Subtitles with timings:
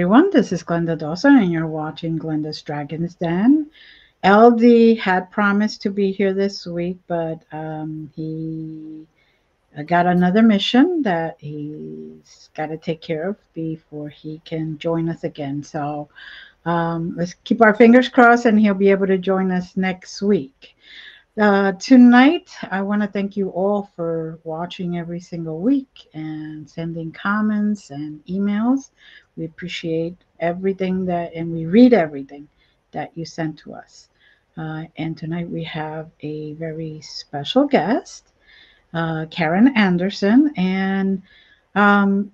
[0.00, 0.30] Everyone.
[0.30, 3.70] This is Glenda Dawson, and you're watching Glenda's Dragons Den.
[4.24, 9.06] LD had promised to be here this week, but um, he
[9.84, 15.22] got another mission that he's got to take care of before he can join us
[15.24, 15.62] again.
[15.62, 16.08] So
[16.64, 20.76] um, let's keep our fingers crossed, and he'll be able to join us next week.
[21.38, 27.12] Uh, tonight, I want to thank you all for watching every single week and sending
[27.12, 28.90] comments and emails.
[29.40, 32.46] We appreciate everything that, and we read everything
[32.92, 34.10] that you send to us.
[34.58, 38.32] Uh, and tonight we have a very special guest,
[38.92, 41.22] uh, Karen Anderson, and
[41.74, 42.30] um,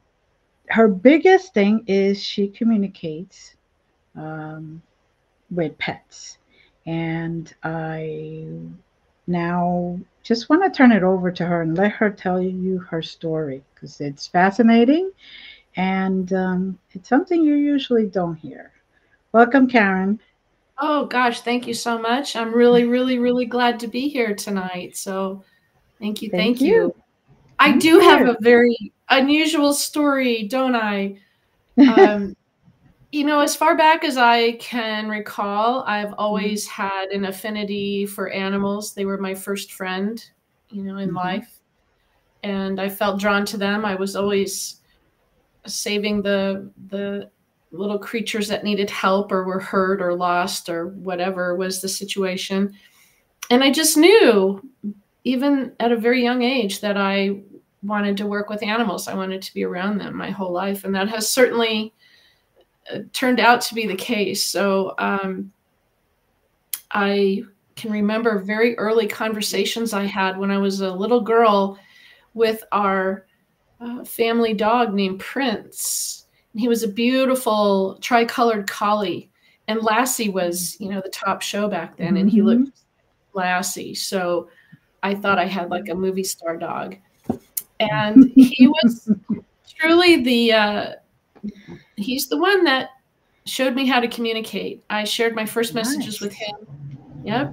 [0.70, 3.54] her biggest thing is she communicates
[4.16, 4.82] um,
[5.52, 6.38] with pets.
[6.86, 8.48] And I
[9.28, 13.00] now just want to turn it over to her and let her tell you her
[13.00, 15.12] story because it's fascinating
[15.77, 18.72] and um, it's something you usually don't hear.
[19.32, 20.18] Welcome, Karen.
[20.78, 22.36] Oh, gosh, thank you so much.
[22.36, 24.96] I'm really, really, really glad to be here tonight.
[24.96, 25.42] So
[25.98, 26.30] thank you.
[26.30, 26.74] Thank, thank you.
[26.74, 26.94] you.
[27.58, 28.00] I thank do you.
[28.00, 31.18] have a very unusual story, don't I?
[31.78, 32.34] Um,
[33.12, 36.14] you know, as far back as I can recall, I've mm-hmm.
[36.18, 38.94] always had an affinity for animals.
[38.94, 40.24] They were my first friend,
[40.70, 41.17] you know, in mm-hmm.
[41.17, 41.61] life.
[42.42, 43.84] And I felt drawn to them.
[43.84, 44.80] I was always
[45.66, 47.30] saving the the
[47.72, 52.72] little creatures that needed help or were hurt or lost or whatever was the situation.
[53.50, 54.62] And I just knew
[55.24, 57.40] even at a very young age that I
[57.82, 59.08] wanted to work with animals.
[59.08, 61.92] I wanted to be around them my whole life and that has certainly
[63.12, 64.44] turned out to be the case.
[64.44, 65.52] So um,
[66.92, 67.42] I
[67.74, 71.78] can remember very early conversations I had when I was a little girl
[72.34, 73.26] with our
[73.81, 76.27] uh, family dog named Prince.
[76.53, 79.31] And he was a beautiful tricolored collie.
[79.69, 82.63] And Lassie was, you know, the top show back then, and he mm-hmm.
[82.64, 82.79] looked
[83.35, 83.95] Lassie.
[83.95, 84.48] So
[85.03, 86.97] I thought I had like a movie star dog.
[87.81, 89.11] And he was
[89.79, 90.93] truly the uh,
[91.97, 92.91] he's the one that
[93.45, 94.83] showed me how to communicate.
[94.91, 96.20] I shared my first messages nice.
[96.20, 96.57] with him.
[97.25, 97.53] Yep.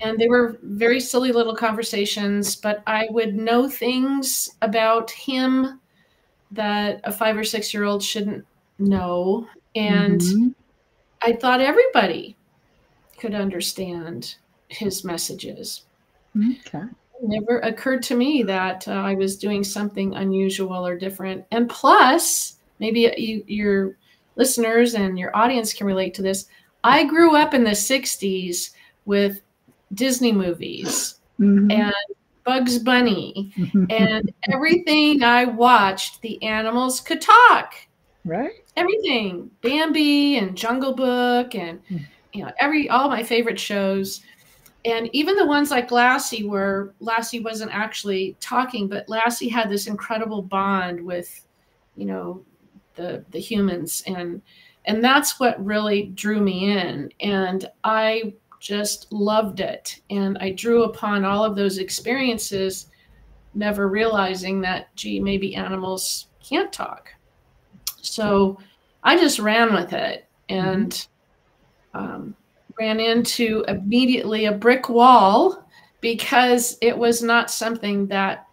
[0.00, 5.80] And they were very silly little conversations, but I would know things about him
[6.50, 8.46] that a five or six year old shouldn't
[8.78, 9.46] know.
[9.74, 10.48] And mm-hmm.
[11.22, 12.36] I thought everybody
[13.18, 14.36] could understand
[14.68, 15.82] his messages.
[16.36, 16.84] Okay.
[17.22, 21.44] Never occurred to me that uh, I was doing something unusual or different.
[21.50, 23.96] And plus, maybe you, your
[24.36, 26.46] listeners and your audience can relate to this.
[26.84, 28.70] I grew up in the 60s
[29.04, 29.40] with
[29.94, 31.70] Disney movies mm-hmm.
[31.70, 31.94] and
[32.44, 33.52] Bugs Bunny
[33.90, 37.74] and everything I watched, the animals could talk.
[38.24, 38.64] Right.
[38.76, 39.50] Everything.
[39.62, 41.98] Bambi and Jungle Book and hmm.
[42.32, 44.22] you know, every all my favorite shows.
[44.84, 49.86] And even the ones like Lassie, where Lassie wasn't actually talking, but Lassie had this
[49.86, 51.44] incredible bond with,
[51.96, 52.44] you know,
[52.98, 54.42] the the humans and
[54.84, 60.00] and that's what really drew me in and i just loved it.
[60.10, 62.88] And i drew upon all of those experiences
[63.54, 67.12] never realizing that gee maybe animals can't talk.
[68.00, 68.58] So
[69.02, 71.06] i just ran with it and
[71.94, 72.34] um,
[72.78, 75.64] ran into immediately a brick wall
[76.00, 78.46] because it was not something that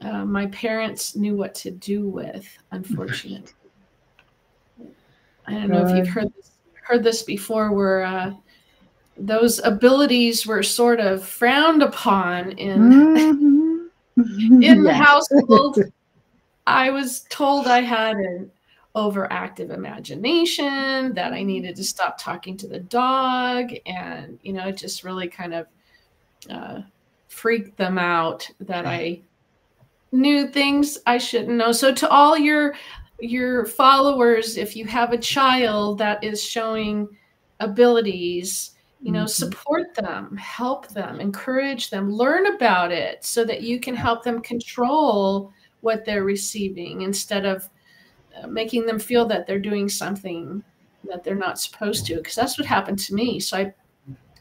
[0.00, 3.52] uh, my parents knew what to do with unfortunately.
[5.48, 6.50] I don't know if you've heard this,
[6.82, 8.32] heard this before, where uh,
[9.18, 14.62] those abilities were sort of frowned upon in mm-hmm.
[14.62, 15.78] in the household.
[16.66, 18.50] I was told I had an
[18.94, 24.76] overactive imagination, that I needed to stop talking to the dog, and you know, it
[24.76, 25.66] just really kind of
[26.50, 26.80] uh,
[27.28, 29.20] freaked them out that I
[30.12, 31.72] knew things I shouldn't know.
[31.72, 32.74] So to all your
[33.20, 37.08] your followers, if you have a child that is showing
[37.60, 39.28] abilities, you know, mm-hmm.
[39.28, 44.40] support them, help them, encourage them, learn about it so that you can help them
[44.40, 47.68] control what they're receiving instead of
[48.36, 50.62] uh, making them feel that they're doing something
[51.08, 53.72] that they're not supposed to because that's what happened to me so i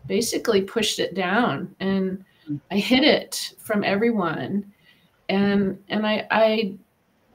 [0.07, 2.25] basically pushed it down and
[2.71, 4.65] i hid it from everyone
[5.29, 6.73] and and i i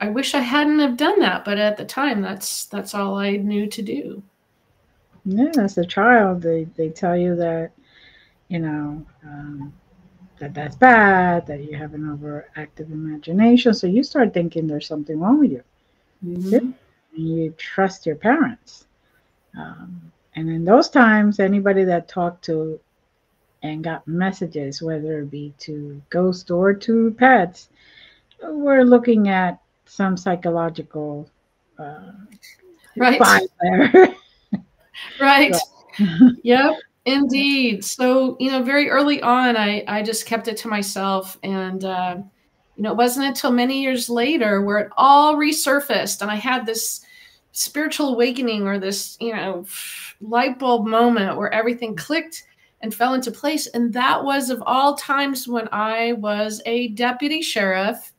[0.03, 3.37] I wish I hadn't have done that, but at the time, that's that's all I
[3.37, 4.21] knew to do.
[5.25, 7.71] Yeah, as a child, they they tell you that,
[8.49, 9.73] you know, um,
[10.39, 13.75] that that's bad, that you have an overactive imagination.
[13.75, 15.63] So you start thinking there's something wrong with you.
[16.27, 16.71] Mm-hmm.
[17.15, 18.87] You trust your parents.
[19.57, 22.81] Um, and in those times, anybody that talked to
[23.63, 27.69] and got messages, whether it be to ghost or to pets,
[28.43, 31.29] we're looking at some psychological
[31.79, 32.13] uh,
[32.97, 33.21] right
[33.61, 34.15] there.
[35.21, 35.55] right.
[36.43, 36.75] yep.
[37.05, 37.85] Indeed.
[37.85, 41.37] So, you know, very early on, I, I just kept it to myself.
[41.43, 42.19] And, uh,
[42.77, 46.65] you know, it wasn't until many years later where it all resurfaced and I had
[46.65, 47.05] this
[47.53, 49.67] spiritual awakening or this, you know,
[50.21, 52.45] light bulb moment where everything clicked
[52.81, 53.67] and fell into place.
[53.69, 58.13] And that was of all times when I was a deputy sheriff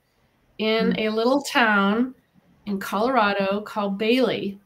[0.57, 0.99] in mm-hmm.
[0.99, 2.15] a little town
[2.65, 4.59] in Colorado called Bailey.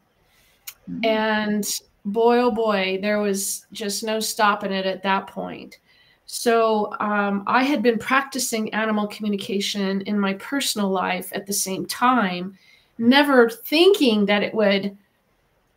[0.90, 1.06] Mm-hmm.
[1.06, 5.80] And boy, oh boy, there was just no stopping it at that point.
[6.26, 11.86] So um, I had been practicing animal communication in my personal life at the same
[11.86, 12.58] time,
[12.98, 14.98] never thinking that it would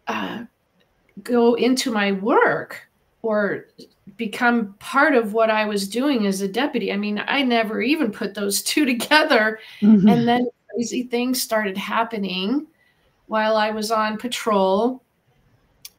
[0.08, 0.44] uh,
[1.22, 2.88] go into my work
[3.22, 3.66] or
[4.16, 6.92] become part of what I was doing as a deputy.
[6.92, 9.60] I mean, I never even put those two together.
[9.80, 10.08] Mm-hmm.
[10.08, 12.66] And then crazy things started happening
[13.26, 15.02] while I was on patrol.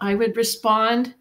[0.02, 1.14] I would respond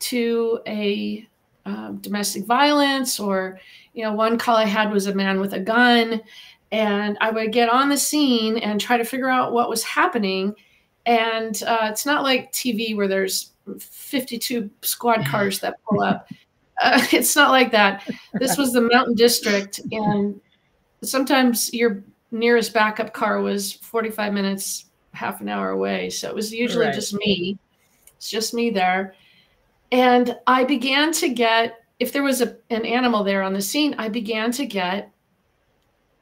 [0.00, 1.28] to a
[1.66, 3.60] uh, domestic violence, or,
[3.92, 6.20] you know, one call I had was a man with a gun.
[6.72, 10.54] And I would get on the scene and try to figure out what was happening.
[11.06, 16.28] And uh, it's not like TV where there's 52 squad cars that pull up.
[16.82, 18.08] Uh, it's not like that.
[18.34, 20.40] This was the Mountain District, and
[21.02, 26.10] sometimes your nearest backup car was 45 minutes, half an hour away.
[26.10, 26.94] So it was usually right.
[26.94, 27.58] just me.
[28.24, 29.14] It's just me there.
[29.92, 33.94] And I began to get, if there was a, an animal there on the scene,
[33.98, 35.12] I began to get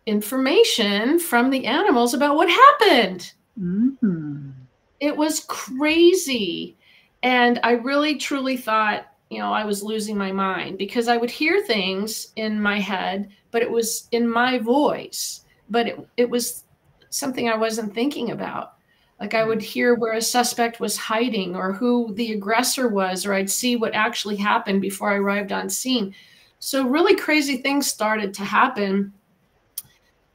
[0.07, 3.33] information from the animals about what happened.
[3.57, 4.51] Mm-hmm.
[4.99, 6.77] It was crazy.
[7.23, 11.31] And I really truly thought, you know, I was losing my mind because I would
[11.31, 16.65] hear things in my head, but it was in my voice, but it, it was
[17.11, 18.75] something I wasn't thinking about.
[19.23, 23.33] Like I would hear where a suspect was hiding or who the aggressor was, or
[23.35, 26.13] I'd see what actually happened before I arrived on scene.
[26.59, 29.13] So, really crazy things started to happen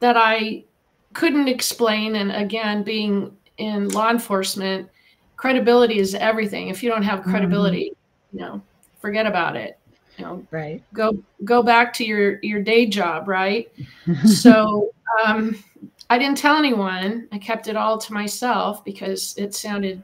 [0.00, 0.64] that I
[1.12, 2.16] couldn't explain.
[2.16, 4.88] And again, being in law enforcement,
[5.36, 6.68] credibility is everything.
[6.68, 8.38] If you don't have credibility, mm-hmm.
[8.38, 8.62] you know,
[9.02, 9.78] forget about it.
[10.16, 10.82] You know, right.
[10.94, 13.70] Go go back to your your day job, right?
[14.24, 14.92] so
[15.22, 15.62] um,
[16.10, 17.28] I didn't tell anyone.
[17.32, 20.02] I kept it all to myself because it sounded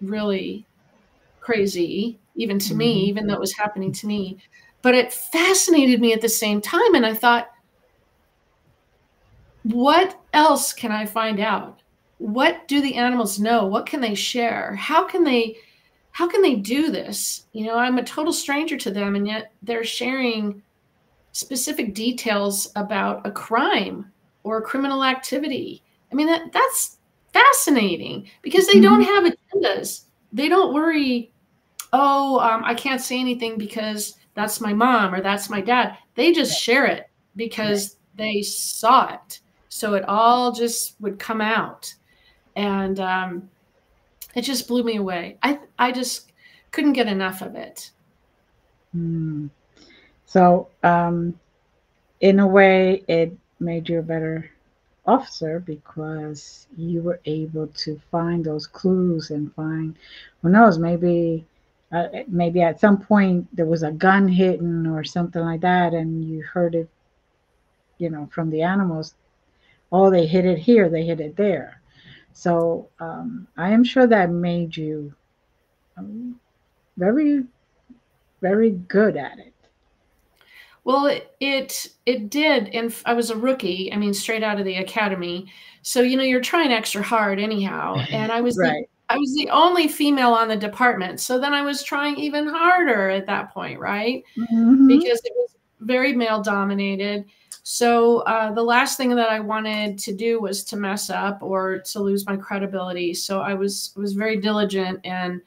[0.00, 0.66] really
[1.40, 2.78] crazy, even to mm-hmm.
[2.78, 4.38] me, even though it was happening to me.
[4.82, 7.50] But it fascinated me at the same time, and I thought,
[9.64, 11.78] what else can I find out?
[12.18, 15.56] what do the animals know what can they share how can they
[16.10, 19.52] how can they do this you know i'm a total stranger to them and yet
[19.62, 20.60] they're sharing
[21.32, 24.10] specific details about a crime
[24.48, 26.98] or criminal activity i mean that that's
[27.32, 29.26] fascinating because they don't mm-hmm.
[29.26, 31.30] have agendas they don't worry
[31.92, 36.32] oh um, i can't say anything because that's my mom or that's my dad they
[36.32, 41.94] just share it because they saw it so it all just would come out
[42.56, 43.48] and um,
[44.34, 45.38] it just blew me away.
[45.42, 46.32] I I just
[46.72, 47.90] couldn't get enough of it.
[48.94, 49.50] Mm.
[50.26, 51.38] So, um,
[52.20, 54.50] in a way, it made you a better
[55.06, 59.96] officer because you were able to find those clues and find
[60.42, 61.44] who knows maybe
[61.92, 66.28] uh, maybe at some point there was a gun hidden or something like that and
[66.28, 66.88] you heard it
[67.96, 69.14] you know from the animals
[69.90, 71.80] oh they hit it here they hit it there
[72.38, 75.12] so um, I am sure that made you
[75.96, 76.38] um,
[76.96, 77.44] very,
[78.40, 79.52] very good at it.
[80.88, 83.92] Well, it, it it did, and I was a rookie.
[83.92, 85.52] I mean, straight out of the academy.
[85.82, 87.96] So you know, you're trying extra hard anyhow.
[88.10, 88.88] And I was right.
[88.88, 91.20] the, I was the only female on the department.
[91.20, 94.24] So then I was trying even harder at that point, right?
[94.38, 94.86] Mm-hmm.
[94.86, 97.26] Because it was very male dominated.
[97.64, 101.80] So uh, the last thing that I wanted to do was to mess up or
[101.80, 103.12] to lose my credibility.
[103.12, 105.42] So I was was very diligent, and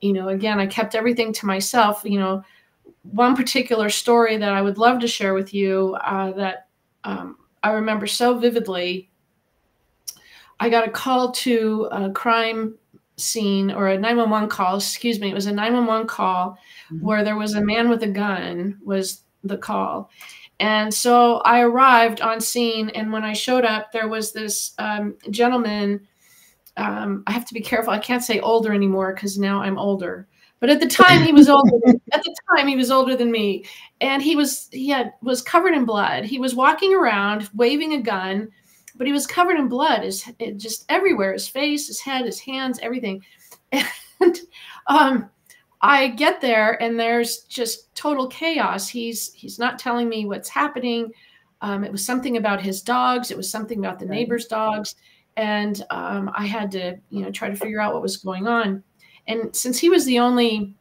[0.00, 2.02] you know, again, I kept everything to myself.
[2.04, 2.42] You know,
[3.02, 6.68] one particular story that I would love to share with you uh, that
[7.04, 9.10] um, I remember so vividly.
[10.60, 12.76] I got a call to a crime
[13.16, 14.76] scene or a 911 call.
[14.76, 16.58] Excuse me, it was a 911 call
[16.92, 17.04] mm-hmm.
[17.04, 18.78] where there was a man with a gun.
[18.84, 20.08] Was the call
[20.60, 25.16] and so I arrived on scene, and when I showed up, there was this um,
[25.28, 26.06] gentleman
[26.76, 27.92] um, I have to be careful.
[27.92, 30.28] I can't say older anymore because now I'm older.
[30.62, 31.76] But at the time he was older.
[32.12, 33.64] at the time he was older than me,
[34.00, 36.24] and he was he had was covered in blood.
[36.24, 38.48] He was walking around waving a gun,
[38.94, 40.04] but he was covered in blood.
[40.04, 40.24] His
[40.56, 41.32] just everywhere.
[41.32, 43.24] His face, his head, his hands, everything.
[44.20, 44.38] And
[44.86, 45.30] um,
[45.80, 48.88] I get there, and there's just total chaos.
[48.88, 51.10] He's he's not telling me what's happening.
[51.60, 53.32] Um, it was something about his dogs.
[53.32, 54.94] It was something about the neighbor's dogs
[55.36, 58.82] and um, I had to, you know, try to figure out what was going on.
[59.26, 60.74] And since he was the only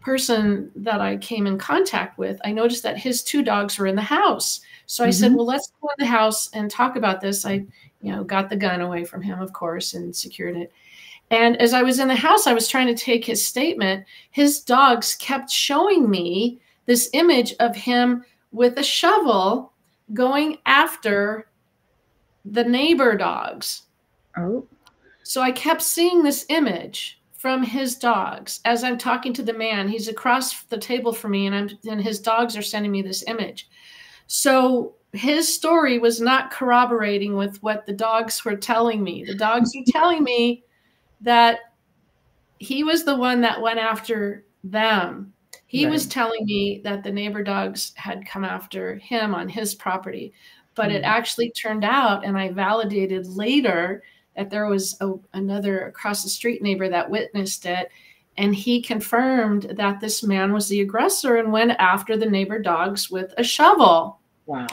[0.00, 3.96] person that I came in contact with, I noticed that his two dogs were in
[3.96, 4.60] the house.
[4.86, 5.12] So I mm-hmm.
[5.12, 7.64] said, "Well, let's go in the house and talk about this." I,
[8.00, 10.72] you know, got the gun away from him, of course, and secured it.
[11.30, 14.06] And as I was in the house, I was trying to take his statement.
[14.30, 19.72] His dogs kept showing me this image of him with a shovel
[20.14, 21.48] going after
[22.46, 23.82] the neighbor dogs.
[24.36, 24.66] Oh.
[25.22, 29.88] So I kept seeing this image from his dogs as I'm talking to the man.
[29.88, 33.24] He's across the table from me, and I'm and his dogs are sending me this
[33.26, 33.70] image.
[34.26, 39.24] So his story was not corroborating with what the dogs were telling me.
[39.24, 40.64] The dogs were telling me
[41.22, 41.60] that
[42.58, 45.32] he was the one that went after them.
[45.66, 45.92] He right.
[45.92, 50.34] was telling me that the neighbor dogs had come after him on his property
[50.78, 51.06] but it mm.
[51.06, 54.02] actually turned out and i validated later
[54.38, 57.90] that there was a, another across the street neighbor that witnessed it
[58.36, 63.10] and he confirmed that this man was the aggressor and went after the neighbor dogs
[63.10, 64.20] with a shovel.
[64.46, 64.68] Wow.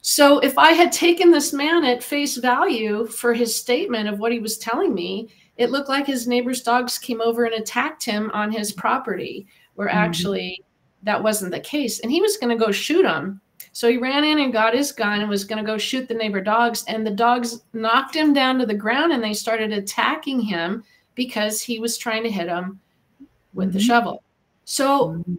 [0.00, 4.32] So if i had taken this man at face value for his statement of what
[4.32, 8.30] he was telling me it looked like his neighbor's dogs came over and attacked him
[8.32, 9.98] on his property where mm-hmm.
[9.98, 10.64] actually
[11.04, 12.00] that wasn't the case.
[12.00, 13.40] And he was going to go shoot him
[13.72, 16.14] so he ran in and got his gun and was going to go shoot the
[16.14, 16.84] neighbor dogs.
[16.88, 20.84] And the dogs knocked him down to the ground and they started attacking him
[21.14, 22.80] because he was trying to hit them
[23.54, 23.78] with mm-hmm.
[23.78, 24.22] the shovel.
[24.64, 25.34] So, mm-hmm.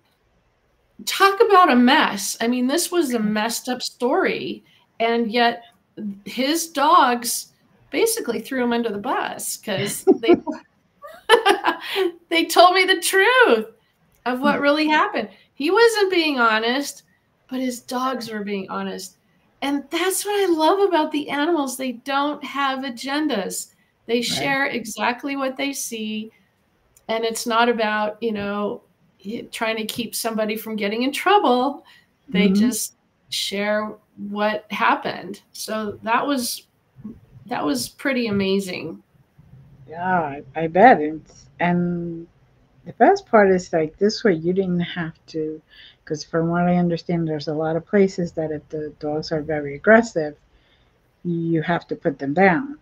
[1.05, 2.37] talk about a mess.
[2.41, 4.63] I mean, this was a messed up story.
[4.99, 5.63] And yet,
[6.25, 7.53] his dogs
[7.91, 10.35] basically threw him under the bus because they.
[12.29, 13.67] they told me the truth
[14.25, 15.29] of what really happened.
[15.53, 17.03] He wasn't being honest
[17.49, 19.17] but his dogs were being honest.
[19.61, 21.75] And that's what I love about the animals.
[21.75, 23.73] They don't have agendas.
[24.05, 24.25] They right.
[24.25, 26.31] share exactly what they see.
[27.07, 28.81] And it's not about, you know,
[29.51, 31.85] trying to keep somebody from getting in trouble.
[32.29, 32.55] They mm-hmm.
[32.55, 32.95] just
[33.29, 33.93] share
[34.29, 35.41] what happened.
[35.51, 36.67] So that was
[37.47, 39.01] that was pretty amazing.
[39.87, 41.01] Yeah, I, I bet.
[41.01, 42.27] It's, and
[42.85, 45.61] the best part is like this way you didn't have to
[46.09, 49.43] because from what I understand, there's a lot of places that if the dogs are
[49.43, 50.35] very aggressive,
[51.23, 52.79] you have to put them down.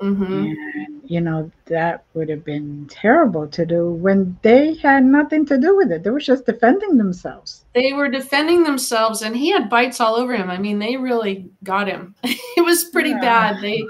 [0.00, 0.32] Mm-hmm.
[0.32, 5.58] And, you know, that would have been terrible to do when they had nothing to
[5.58, 6.02] do with it.
[6.02, 7.66] They were just defending themselves.
[7.74, 10.48] They were defending themselves, and he had bites all over him.
[10.48, 12.14] I mean, they really got him.
[12.24, 13.20] it was pretty yeah.
[13.20, 13.62] bad.
[13.62, 13.86] They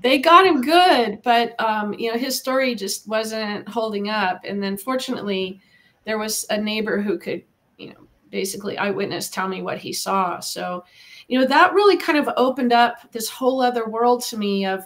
[0.00, 4.40] they got him good, but um, you know, his story just wasn't holding up.
[4.44, 5.60] And then, fortunately,
[6.06, 7.42] there was a neighbor who could,
[7.76, 10.40] you know, basically eyewitness tell me what he saw.
[10.40, 10.84] So,
[11.28, 14.84] you know, that really kind of opened up this whole other world to me of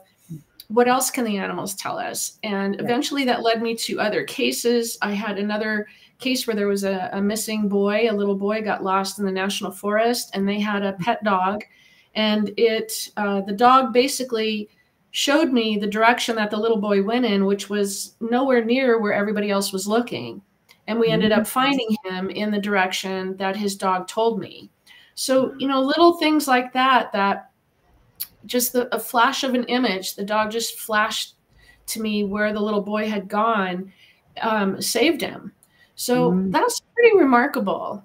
[0.68, 2.38] what else can the animals tell us?
[2.42, 4.98] And eventually that led me to other cases.
[5.00, 5.86] I had another
[6.18, 9.32] case where there was a, a missing boy, a little boy got lost in the
[9.32, 11.62] national forest, and they had a pet dog.
[12.14, 14.68] And it, uh, the dog basically
[15.12, 19.12] showed me the direction that the little boy went in, which was nowhere near where
[19.12, 20.42] everybody else was looking
[20.86, 21.48] and we ended up mm-hmm.
[21.48, 24.70] finding him in the direction that his dog told me.
[25.14, 27.50] So you know little things like that that
[28.44, 31.34] just the, a flash of an image the dog just flashed
[31.86, 33.92] to me where the little boy had gone
[34.42, 35.52] um, saved him.
[35.94, 36.52] So mm.
[36.52, 38.04] that's pretty remarkable.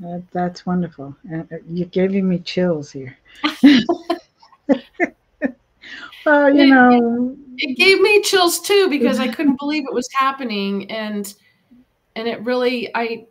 [0.00, 1.16] That, that's wonderful.
[1.32, 3.16] Uh, you're giving me chills here.
[6.24, 10.90] Well you know it gave me chills too because i couldn't believe it was happening
[10.90, 11.34] and
[12.16, 13.26] and it really i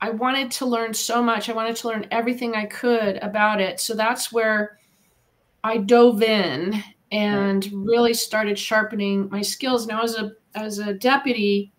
[0.00, 1.48] i wanted to learn so much.
[1.48, 3.80] I wanted to learn everything i could about it.
[3.80, 4.78] So that's where
[5.62, 9.86] i dove in and really started sharpening my skills.
[9.86, 11.72] Now as a as a deputy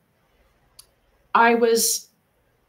[1.33, 2.09] i was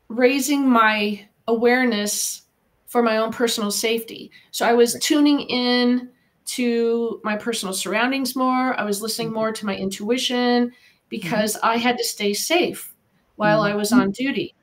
[0.08, 2.42] raising my awareness
[2.86, 4.30] for my own personal safety.
[4.50, 6.10] So i was tuning in
[6.46, 8.78] to my personal surroundings more.
[8.78, 9.34] I was listening mm-hmm.
[9.34, 10.72] more to my intuition
[11.08, 11.66] because mm-hmm.
[11.66, 12.92] i had to stay safe
[13.36, 14.00] while I was mm-hmm.
[14.00, 14.54] on duty.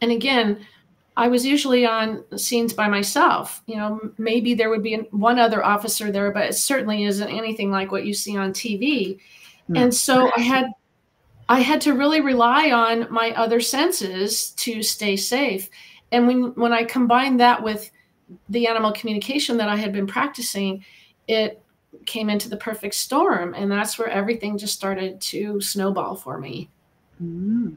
[0.00, 0.66] And again,
[1.16, 3.62] I was usually on scenes by myself.
[3.66, 7.70] You know, maybe there would be one other officer there, but it certainly isn't anything
[7.70, 9.18] like what you see on TV.
[9.68, 9.82] No.
[9.82, 10.66] And so I had
[11.48, 15.68] I had to really rely on my other senses to stay safe.
[16.10, 17.90] And when when I combined that with
[18.48, 20.84] the animal communication that I had been practicing,
[21.28, 21.62] it
[22.06, 26.70] came into the perfect storm and that's where everything just started to snowball for me.
[27.22, 27.76] Mm.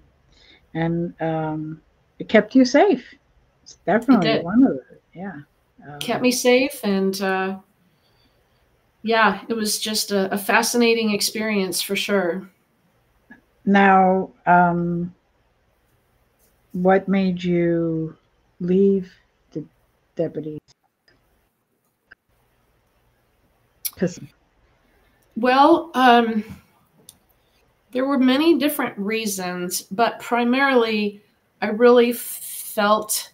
[0.76, 1.82] And um,
[2.20, 3.16] it kept you safe
[3.66, 5.02] it's definitely one of it.
[5.16, 5.42] Yeah.
[5.88, 7.58] Um, Kept me safe and uh,
[9.02, 12.48] yeah, it was just a, a, fascinating experience for sure.
[13.66, 15.16] Now, um,
[16.74, 18.16] what made you
[18.60, 19.12] leave
[19.52, 19.66] the
[20.16, 20.60] deputy?
[25.36, 26.44] Well, um,
[27.96, 31.24] there were many different reasons, but primarily
[31.62, 33.32] I really felt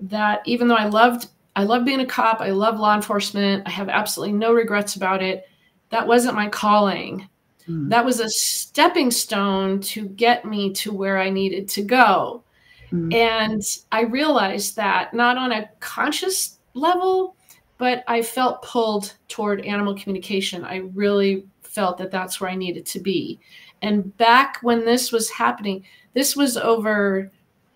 [0.00, 3.70] that even though I loved I love being a cop, I love law enforcement, I
[3.70, 5.44] have absolutely no regrets about it.
[5.90, 7.28] That wasn't my calling.
[7.68, 7.90] Mm.
[7.90, 12.42] That was a stepping stone to get me to where I needed to go.
[12.90, 13.14] Mm.
[13.14, 13.62] And
[13.92, 17.36] I realized that not on a conscious level,
[17.76, 20.64] but I felt pulled toward animal communication.
[20.64, 23.38] I really felt that that's where I needed to be.
[23.82, 25.84] And back when this was happening,
[26.14, 27.30] this was over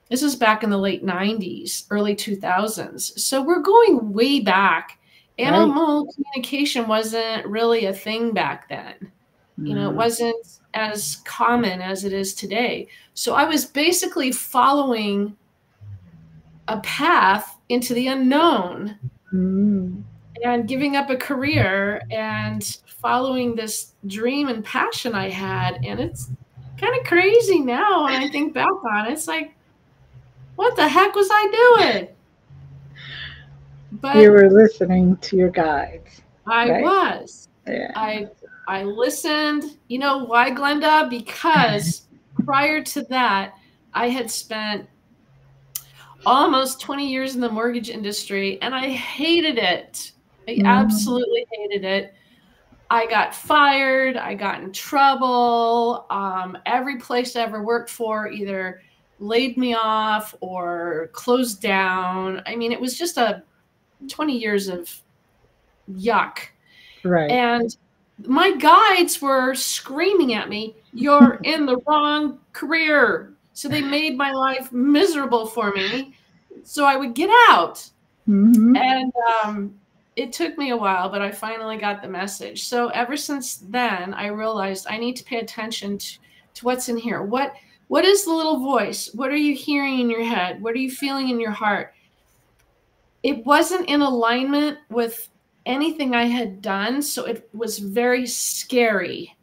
[0.08, 3.16] this is back in the late 90s, early 2000s.
[3.16, 4.98] So we're going way back.
[5.38, 6.14] Animal right.
[6.14, 8.94] communication wasn't really a thing back then.
[9.56, 9.68] Mm.
[9.68, 9.96] You know, it mm.
[9.96, 12.88] wasn't as common as it is today.
[13.14, 15.36] So I was basically following
[16.66, 18.98] a path into the unknown
[19.32, 20.02] mm.
[20.44, 25.84] And giving up a career and following this dream and passion I had.
[25.84, 26.30] And it's
[26.78, 29.12] kind of crazy now when I think back on it.
[29.12, 29.54] It's like,
[30.56, 32.08] what the heck was I doing?
[33.92, 36.22] But you were listening to your guides.
[36.46, 36.82] I right?
[36.82, 37.48] was.
[37.66, 37.92] Yeah.
[37.94, 38.28] I
[38.68, 39.78] I listened.
[39.88, 41.10] You know why, Glenda?
[41.10, 42.02] Because
[42.44, 43.54] prior to that,
[43.92, 44.88] I had spent
[46.26, 50.12] almost 20 years in the mortgage industry and I hated it.
[50.50, 50.66] I mm.
[50.66, 52.14] absolutely hated it.
[52.90, 54.16] I got fired.
[54.16, 56.06] I got in trouble.
[56.10, 58.82] Um, every place I ever worked for either
[59.20, 62.42] laid me off or closed down.
[62.46, 63.42] I mean, it was just a
[64.08, 64.90] 20 years of
[65.92, 66.38] yuck.
[67.04, 67.30] Right.
[67.30, 67.76] And
[68.26, 73.34] my guides were screaming at me, You're in the wrong career.
[73.52, 76.14] So they made my life miserable for me.
[76.64, 77.88] So I would get out.
[78.28, 78.76] Mm-hmm.
[78.76, 79.12] And
[79.44, 79.79] um,
[80.20, 82.64] it took me a while, but I finally got the message.
[82.64, 86.18] So ever since then, I realized I need to pay attention to,
[86.54, 87.22] to what's in here.
[87.22, 87.54] What
[87.88, 89.10] what is the little voice?
[89.14, 90.62] What are you hearing in your head?
[90.62, 91.94] What are you feeling in your heart?
[93.22, 95.28] It wasn't in alignment with
[95.66, 97.02] anything I had done.
[97.02, 99.36] So it was very scary.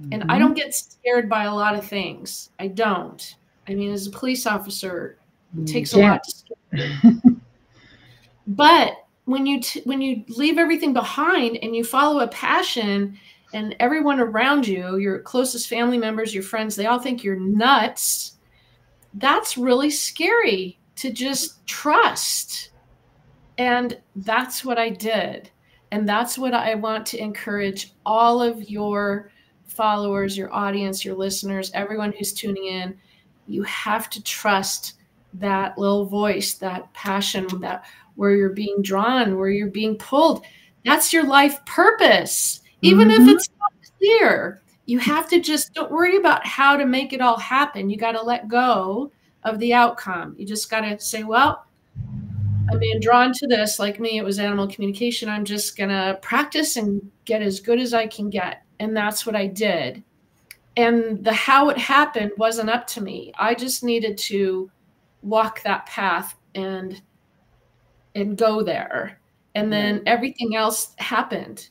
[0.00, 0.12] Mm-hmm.
[0.12, 0.38] And I mm-hmm.
[0.40, 2.50] don't get scared by a lot of things.
[2.58, 3.36] I don't.
[3.66, 5.16] I mean, as a police officer,
[5.58, 5.98] it takes yeah.
[5.98, 7.12] a lot to scare
[8.46, 13.18] but when you t- when you leave everything behind and you follow a passion
[13.54, 18.36] and everyone around you, your closest family members, your friends, they all think you're nuts.
[19.14, 22.70] That's really scary to just trust.
[23.58, 25.50] And that's what I did.
[25.90, 29.30] And that's what I want to encourage all of your
[29.66, 32.98] followers, your audience, your listeners, everyone who's tuning in.
[33.46, 34.94] You have to trust
[35.34, 37.84] that little voice, that passion, that
[38.16, 40.44] where you're being drawn, where you're being pulled.
[40.84, 43.28] That's your life purpose even mm-hmm.
[43.28, 44.60] if it's not clear.
[44.86, 47.88] You have to just don't worry about how to make it all happen.
[47.88, 49.10] You got to let go
[49.44, 50.34] of the outcome.
[50.36, 51.64] You just got to say well
[52.70, 53.78] i'm being drawn to this.
[53.78, 55.28] Like me it was animal communication.
[55.28, 58.62] I'm just going to practice and get as good as i can get.
[58.80, 60.02] And that's what i did.
[60.76, 63.32] And the how it happened wasn't up to me.
[63.38, 64.70] I just needed to
[65.22, 67.00] walk that path and
[68.14, 69.18] and go there
[69.54, 71.68] and then everything else happened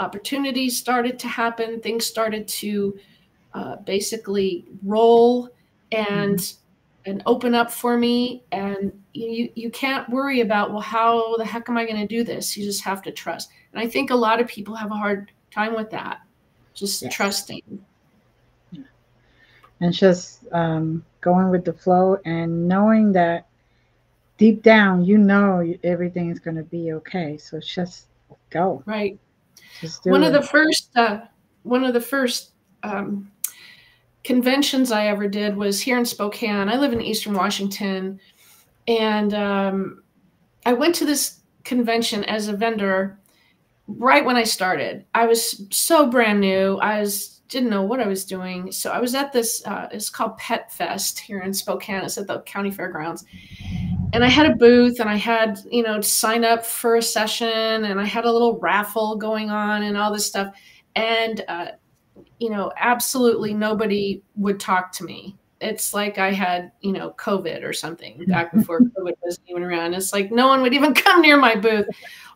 [0.00, 2.98] opportunities started to happen, things started to
[3.54, 5.50] uh, basically roll
[5.92, 7.10] and mm-hmm.
[7.10, 8.42] and open up for me.
[8.50, 12.24] And you you can't worry about well, how the heck am I going to do
[12.24, 12.56] this?
[12.56, 13.50] You just have to trust.
[13.72, 16.20] And I think a lot of people have a hard time with that,
[16.74, 17.14] just yes.
[17.14, 17.84] trusting.
[19.82, 23.46] And just um, going with the flow and knowing that
[24.40, 27.38] deep down, you know everything is going to be okay.
[27.38, 28.06] So just
[28.50, 28.82] go.
[28.86, 29.20] Right
[30.04, 31.20] one of the first uh,
[31.62, 33.30] one of the first um,
[34.24, 36.68] conventions I ever did was here in Spokane.
[36.68, 38.20] I live in Eastern Washington,
[38.86, 40.02] And um,
[40.66, 43.18] I went to this convention as a vendor
[43.86, 45.04] right when I started.
[45.14, 46.78] I was so brand new.
[46.78, 48.72] I was didn't know what I was doing.
[48.72, 49.64] So I was at this.
[49.66, 52.04] Uh, it's called Pet Fest here in Spokane.
[52.04, 53.24] It's at the county fairgrounds,
[54.12, 57.02] and I had a booth, and I had you know to sign up for a
[57.02, 60.54] session, and I had a little raffle going on, and all this stuff,
[60.94, 61.66] and uh,
[62.40, 65.36] you know, absolutely nobody would talk to me.
[65.60, 69.94] It's like I had, you know, COVID or something back before COVID wasn't even around.
[69.94, 71.86] It's like no one would even come near my booth.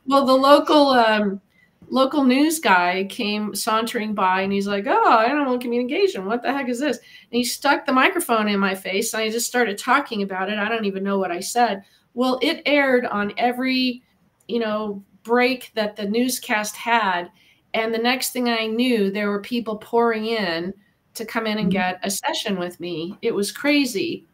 [0.07, 1.41] Well, the local um,
[1.89, 6.27] local news guy came sauntering by and he's like, Oh, animal communication.
[6.27, 6.99] What the heck is this?
[6.99, 10.59] And he stuck the microphone in my face and I just started talking about it.
[10.59, 11.85] I don't even know what I said.
[12.15, 14.03] Well, it aired on every,
[14.49, 17.31] you know, break that the newscast had.
[17.73, 20.73] And the next thing I knew, there were people pouring in
[21.15, 21.79] to come in and mm-hmm.
[21.79, 23.19] get a session with me.
[23.23, 24.27] It was crazy.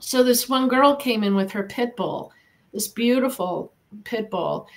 [0.00, 2.32] So this one girl came in with her pit bull,
[2.72, 4.68] this beautiful pit bull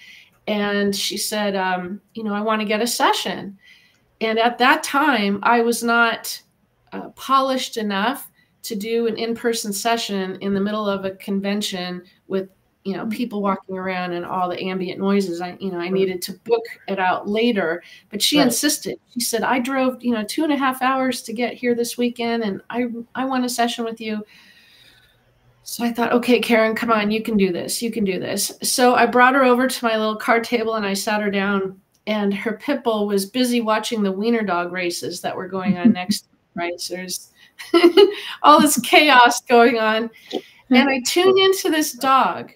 [0.47, 3.57] and she said, um, you know, I want to get a session.
[4.21, 6.41] And at that time, I was not
[6.93, 8.31] uh, polished enough
[8.63, 12.49] to do an in-person session in the middle of a convention with
[12.83, 16.21] you know people walking around and all the ambient noises i you know i needed
[16.21, 18.45] to book it out later but she right.
[18.45, 21.75] insisted she said i drove you know two and a half hours to get here
[21.75, 24.23] this weekend and i i want a session with you
[25.69, 27.81] so I thought, okay, Karen, come on, you can do this.
[27.81, 28.57] You can do this.
[28.63, 31.81] So I brought her over to my little card table and I sat her down,
[32.07, 35.91] and her pit bull was busy watching the wiener dog races that were going on
[35.93, 36.29] next.
[36.55, 37.31] Right, so there's
[38.43, 40.09] all this chaos going on,
[40.69, 42.53] and I tune into this dog,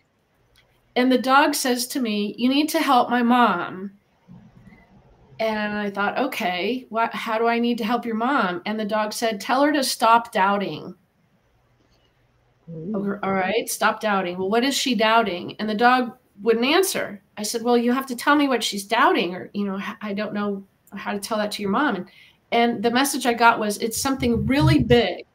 [0.95, 3.91] and the dog says to me, "You need to help my mom."
[5.41, 7.13] And I thought, okay, what?
[7.13, 8.61] How do I need to help your mom?
[8.65, 10.95] And the dog said, "Tell her to stop doubting."
[12.73, 13.19] Oh, Ooh.
[13.23, 14.37] All right, stop doubting.
[14.37, 15.55] Well, what is she doubting?
[15.59, 17.21] And the dog wouldn't answer.
[17.37, 20.13] I said, Well, you have to tell me what she's doubting, or, you know, I
[20.13, 21.95] don't know how to tell that to your mom.
[21.95, 22.09] And,
[22.51, 25.25] and the message I got was, It's something really big.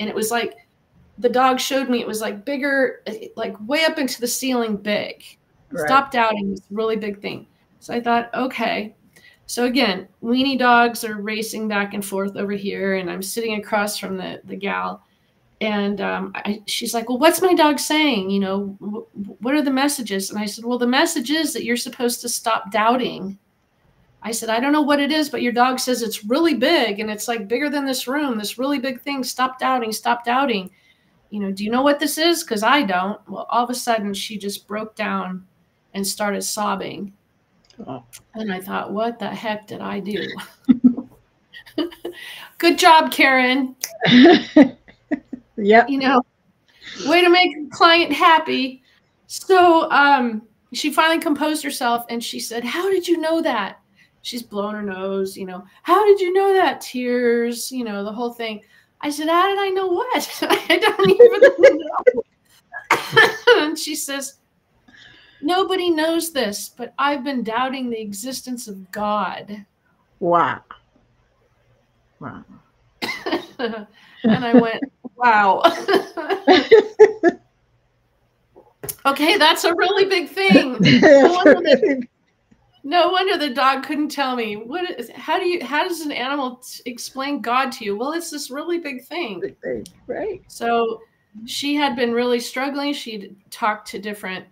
[0.00, 0.54] And it was like,
[1.18, 4.76] the dog showed me it was like bigger, eh, like way up into the ceiling,
[4.76, 5.22] big.
[5.70, 5.86] Right.
[5.86, 7.46] Stop doubting this really big thing.
[7.78, 8.96] So I thought, okay.
[9.46, 13.98] So again, weenie dogs are racing back and forth over here, and I'm sitting across
[13.98, 15.04] from the the gal,
[15.60, 18.30] and um, I, she's like, "Well, what's my dog saying?
[18.30, 18.66] You know,
[19.40, 22.28] what are the messages?" And I said, "Well, the message is that you're supposed to
[22.28, 23.38] stop doubting."
[24.22, 27.00] I said, "I don't know what it is, but your dog says it's really big,
[27.00, 28.38] and it's like bigger than this room.
[28.38, 29.22] This really big thing.
[29.24, 29.92] Stop doubting.
[29.92, 30.70] Stop doubting."
[31.30, 32.44] You know, do you know what this is?
[32.44, 33.20] Because I don't.
[33.28, 35.44] Well, all of a sudden, she just broke down
[35.94, 37.12] and started sobbing.
[37.86, 38.04] Oh.
[38.34, 40.28] And I thought, what the heck did I do?
[42.58, 43.74] Good job, Karen.
[45.56, 45.88] Yep.
[45.88, 46.22] You know,
[47.06, 48.82] way to make a client happy.
[49.26, 53.80] So um, she finally composed herself and she said, How did you know that?
[54.22, 56.80] She's blowing her nose, you know, how did you know that?
[56.80, 58.62] Tears, you know, the whole thing.
[59.00, 60.38] I said, How did I know what?
[60.70, 61.40] I don't even
[61.78, 63.62] know.
[63.62, 64.38] and she says,
[65.42, 69.66] Nobody knows this, but I've been doubting the existence of God.
[70.18, 70.62] Wow.
[72.18, 72.44] Wow.
[73.02, 73.86] and
[74.24, 74.82] I went,
[75.16, 75.62] Wow.
[79.06, 80.76] okay, that's a really big thing.
[81.00, 82.02] No wonder, the,
[82.82, 84.56] no wonder the dog couldn't tell me.
[84.56, 87.96] What is how do you how does an animal t- explain God to you?
[87.96, 89.40] Well, it's this really big thing.
[89.40, 89.86] Big thing.
[90.06, 90.42] Right.
[90.48, 91.00] So
[91.46, 92.92] she had been really struggling.
[92.92, 94.44] She'd talked to different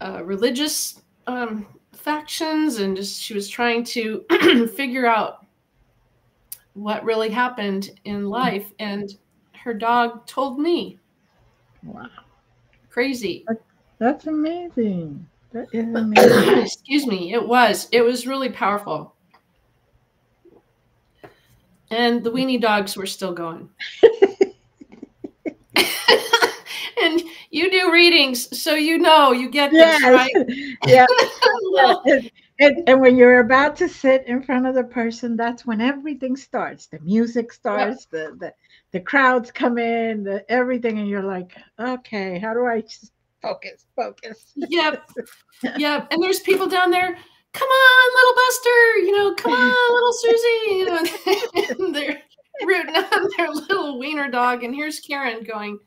[0.00, 4.24] uh, religious um, factions and just she was trying to
[4.76, 5.46] figure out
[6.74, 9.16] what really happened in life and
[9.64, 10.98] her dog told me.
[11.82, 12.10] Wow.
[12.90, 13.46] Crazy.
[13.98, 15.26] That's amazing.
[15.52, 16.58] That is amazing.
[16.58, 17.32] Excuse me.
[17.32, 17.88] It was.
[17.90, 19.14] It was really powerful.
[21.90, 23.70] And the weenie dogs were still going.
[27.02, 30.02] and you do readings, so you know you get yes.
[30.02, 30.30] this, right?
[30.86, 31.06] Yeah.
[32.60, 36.36] And, and, when you're about to sit in front of the person, that's when everything
[36.36, 36.86] starts.
[36.86, 38.30] The music starts, yep.
[38.30, 38.54] the, the
[38.94, 42.84] the crowds come in, the everything, and you're like, okay, how do I
[43.42, 44.52] focus, focus?
[44.54, 45.10] Yep,
[45.76, 46.06] yep.
[46.12, 47.18] And there's people down there.
[47.52, 48.96] Come on, little Buster.
[48.98, 50.70] You know, come on, little Susie.
[50.70, 52.22] You know, and they're
[52.64, 55.80] rooting on their little wiener dog, and here's Karen going,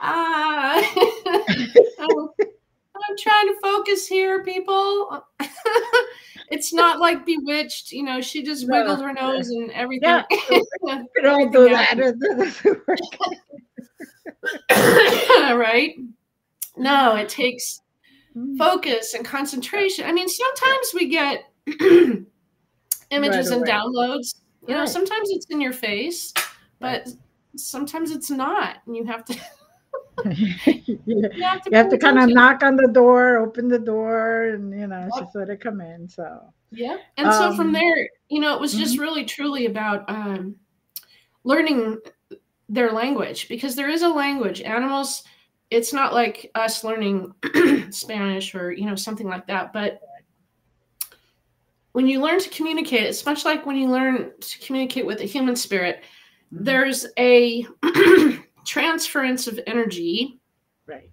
[0.00, 0.80] ah.
[2.94, 5.24] I'm trying to focus here, people.
[6.50, 8.78] it's not like bewitched, you know, she just no.
[8.78, 10.22] wiggled her nose and everything.
[10.30, 11.02] Yeah.
[11.22, 11.96] we all do that.
[15.56, 15.94] right?
[16.76, 17.80] No, it takes
[18.36, 18.58] mm.
[18.58, 20.04] focus and concentration.
[20.04, 21.44] I mean, sometimes we get
[23.10, 24.36] images right and downloads.
[24.68, 26.32] You know, sometimes it's in your face,
[26.78, 27.08] but
[27.56, 28.76] sometimes it's not.
[28.86, 29.40] And you have to
[30.24, 34.44] you, have to, you have to kind of knock on the door, open the door,
[34.44, 35.24] and you know, yep.
[35.24, 36.08] just let it come in.
[36.08, 39.02] So yeah, and um, so from um, there, you know, it was just mm-hmm.
[39.02, 40.56] really truly about um,
[41.44, 41.98] learning
[42.68, 44.60] their language because there is a language.
[44.60, 45.24] Animals,
[45.70, 47.34] it's not like us learning
[47.90, 50.00] Spanish or you know something like that, but
[51.92, 55.24] when you learn to communicate, it's much like when you learn to communicate with a
[55.24, 56.02] human spirit.
[56.52, 56.64] Mm-hmm.
[56.64, 57.66] There's a
[58.64, 60.40] transference of energy.
[60.86, 61.10] Right.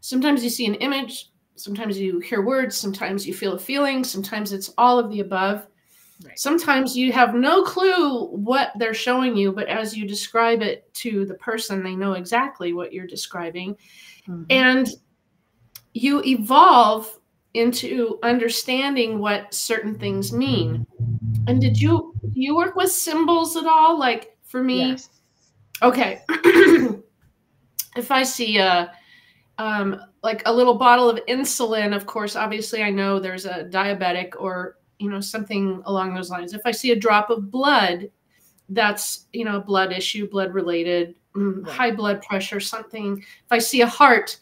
[0.00, 4.52] Sometimes you see an image, sometimes you hear words, sometimes you feel a feeling, sometimes
[4.52, 5.66] it's all of the above.
[6.24, 6.38] Right.
[6.38, 11.24] Sometimes you have no clue what they're showing you, but as you describe it to
[11.24, 13.76] the person, they know exactly what you're describing.
[14.28, 14.44] Mm-hmm.
[14.50, 14.88] And
[15.94, 17.18] you evolve
[17.54, 20.86] into understanding what certain things mean.
[21.46, 23.98] And did you you work with symbols at all?
[23.98, 25.08] Like for me, yes.
[25.82, 26.22] Okay.
[27.96, 28.92] if I see a
[29.58, 34.34] um, like a little bottle of insulin, of course, obviously I know there's a diabetic
[34.38, 36.54] or you know something along those lines.
[36.54, 38.10] If I see a drop of blood,
[38.68, 41.74] that's you know a blood issue, blood related, mm, right.
[41.74, 43.18] high blood pressure, something.
[43.18, 44.38] If I see a heart,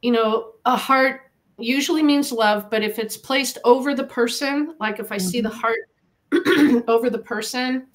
[0.00, 4.98] you know, a heart usually means love, but if it's placed over the person, like
[4.98, 5.26] if I mm-hmm.
[5.26, 5.58] see the mm-hmm.
[5.58, 7.86] heart over the person,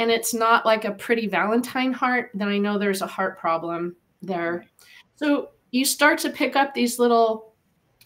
[0.00, 3.94] and it's not like a pretty Valentine heart, then I know there's a heart problem
[4.22, 4.64] there.
[5.16, 7.52] So you start to pick up these little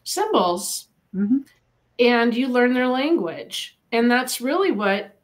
[0.03, 1.39] symbols mm-hmm.
[2.01, 3.79] and you learn their language.
[3.93, 5.17] And that's really what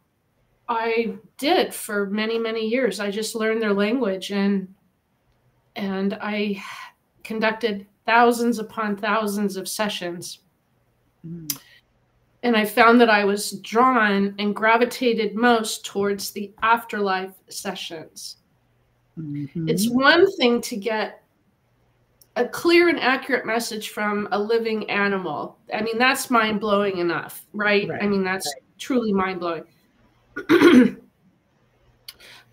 [0.68, 3.00] I did for many, many years.
[3.00, 4.72] I just learned their language and
[5.74, 6.62] and I
[7.24, 10.38] conducted thousands upon thousands of sessions.
[11.26, 11.50] Mm
[12.42, 18.38] and I found that I was drawn and gravitated most towards the afterlife sessions.
[19.18, 19.68] Mm-hmm.
[19.68, 21.22] It's one thing to get
[22.36, 25.58] a clear and accurate message from a living animal.
[25.74, 27.88] I mean, that's mind blowing enough, right?
[27.88, 28.02] right?
[28.02, 28.62] I mean, that's right.
[28.78, 29.64] truly mind blowing.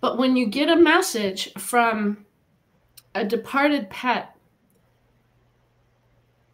[0.00, 2.26] but when you get a message from
[3.14, 4.36] a departed pet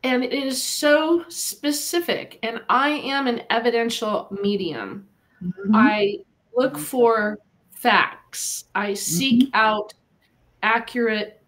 [0.04, 5.06] and it is so specific and i am an evidential medium.
[5.42, 5.74] Mm-hmm.
[5.74, 6.18] i
[6.54, 7.38] look for
[7.84, 8.64] facts.
[8.74, 9.54] I seek mm-hmm.
[9.54, 9.92] out
[10.62, 11.42] accurate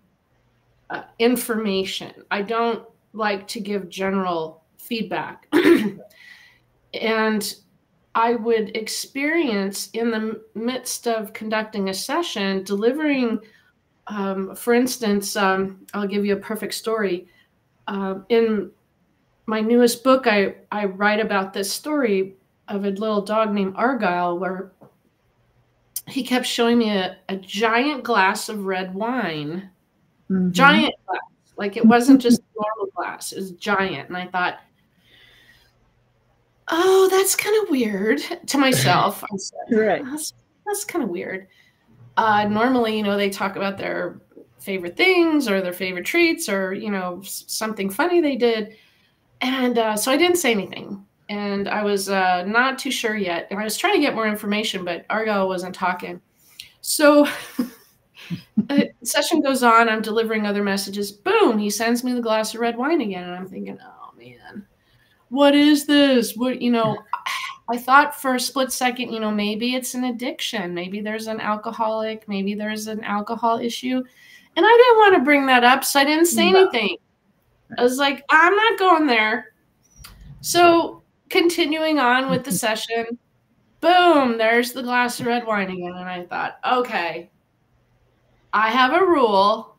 [0.90, 2.12] uh, information.
[2.30, 5.48] I don't like to give general feedback.
[7.02, 7.54] And
[8.14, 13.38] i would experience in the midst of conducting a session delivering
[14.06, 17.28] um, for instance um, i'll give you a perfect story
[17.86, 18.70] uh, in
[19.46, 22.34] my newest book, I, I write about this story
[22.68, 24.72] of a little dog named Argyle where
[26.06, 29.70] he kept showing me a, a giant glass of red wine.
[30.30, 30.50] Mm-hmm.
[30.52, 31.20] Giant glass.
[31.56, 34.08] Like it wasn't just normal glass, it was giant.
[34.08, 34.58] And I thought,
[36.68, 39.22] oh, that's kind of weird to myself.
[39.24, 40.04] I said, right.
[40.04, 40.32] That's,
[40.66, 41.46] that's kind of weird.
[42.16, 44.20] Uh, normally, you know, they talk about their
[44.66, 48.76] favorite things or their favorite treats or you know something funny they did.
[49.40, 51.04] And uh, so i didn't say anything.
[51.28, 53.46] And i was uh, not too sure yet.
[53.50, 56.20] And i was trying to get more information but argyle wasn't talking.
[56.80, 57.28] So
[58.56, 59.88] the session goes on.
[59.88, 61.12] I'm delivering other messages.
[61.12, 61.58] Boom!
[61.58, 63.22] He sends me the glass of red wine again.
[63.22, 64.66] And i'm thinking oh man.
[65.28, 66.34] What is this?
[66.36, 66.98] What you know
[67.68, 70.72] I thought for a split second, you know, maybe it's an addiction.
[70.72, 72.28] Maybe there's an alcoholic.
[72.28, 74.04] Maybe there's an alcohol issue.
[74.56, 76.62] And I didn't want to bring that up, so I didn't say no.
[76.62, 76.96] anything.
[77.78, 79.52] I was like, I'm not going there.
[80.40, 83.18] So, continuing on with the session,
[83.80, 85.92] boom, there's the glass of red wine again.
[85.96, 87.30] And I thought, okay,
[88.52, 89.76] I have a rule.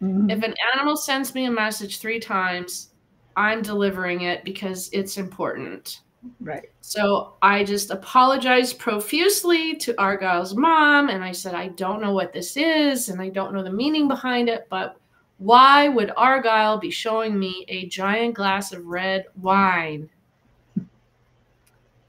[0.00, 0.30] Mm-hmm.
[0.30, 2.90] If an animal sends me a message three times,
[3.36, 6.00] I'm delivering it because it's important.
[6.40, 6.70] Right.
[6.80, 12.32] So I just apologized profusely to Argyle's mom and I said, I don't know what
[12.32, 14.96] this is and I don't know the meaning behind it, but
[15.38, 20.08] why would Argyle be showing me a giant glass of red wine?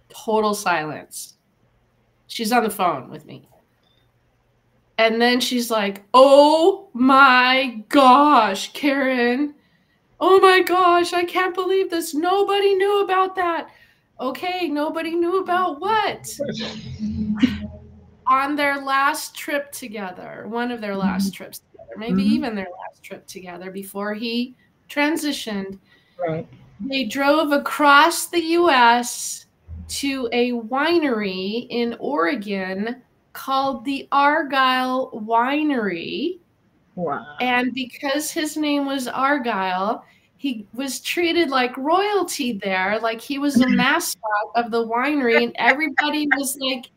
[0.10, 1.34] Total silence.
[2.28, 3.50] She's on the phone with me.
[4.98, 9.56] And then she's like, Oh my gosh, Karen.
[10.20, 12.14] Oh my gosh, I can't believe this.
[12.14, 13.70] Nobody knew about that.
[14.20, 16.28] Okay, nobody knew about what?
[18.28, 21.44] On their last trip together, one of their last mm-hmm.
[21.44, 21.94] trips together.
[21.98, 22.34] maybe mm-hmm.
[22.34, 24.56] even their last trip together before he
[24.90, 25.80] transitioned.
[26.18, 26.48] Right.
[26.80, 29.46] They drove across the US
[29.88, 33.02] to a winery in Oregon
[33.34, 36.40] called the Argyle Winery.
[36.96, 37.36] Wow.
[37.42, 40.06] And because his name was Argyle,
[40.46, 43.78] he was treated like royalty there, like he was a mm.
[43.78, 46.92] mascot of the winery, and everybody was like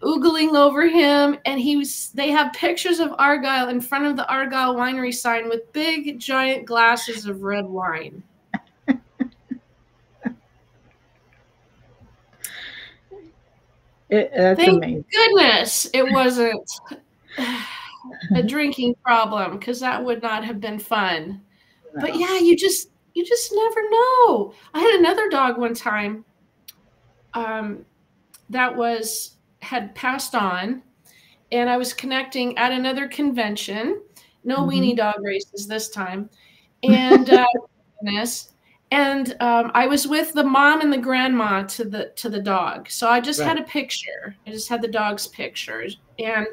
[0.00, 1.36] oogling over him.
[1.44, 5.50] And he was they have pictures of Argyle in front of the Argyle winery sign
[5.50, 8.22] with big giant glasses of red wine.
[14.08, 15.04] It, Thank amazing.
[15.12, 16.70] goodness it wasn't
[18.36, 21.42] a drinking problem because that would not have been fun.
[22.00, 24.52] But yeah, you just you just never know.
[24.74, 26.24] I had another dog one time
[27.34, 27.84] um,
[28.50, 30.82] that was had passed on,
[31.50, 34.02] and I was connecting at another convention.
[34.44, 34.70] No mm-hmm.
[34.70, 36.28] weenie dog races this time,
[36.82, 37.46] and uh,
[38.90, 42.90] and um, I was with the mom and the grandma to the to the dog.
[42.90, 43.48] So I just right.
[43.48, 44.36] had a picture.
[44.46, 46.46] I just had the dog's pictures, and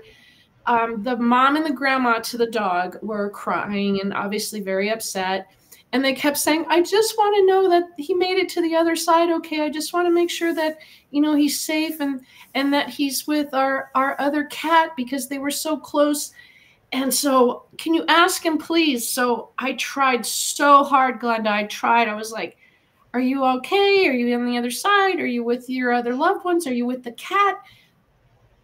[0.65, 5.47] um, the mom and the grandma to the dog were crying and obviously very upset.
[5.91, 8.75] And they kept saying, "I just want to know that he made it to the
[8.75, 9.61] other side okay.
[9.61, 10.77] I just want to make sure that
[11.11, 12.21] you know he's safe and
[12.55, 16.33] and that he's with our our other cat because they were so close."
[16.93, 19.07] And so, can you ask him, please?
[19.07, 21.47] So I tried so hard, Glenda.
[21.47, 22.07] I tried.
[22.07, 22.55] I was like,
[23.15, 24.07] Are you okay?
[24.07, 25.19] Are you on the other side?
[25.19, 26.67] Are you with your other loved ones?
[26.67, 27.57] Are you with the cat?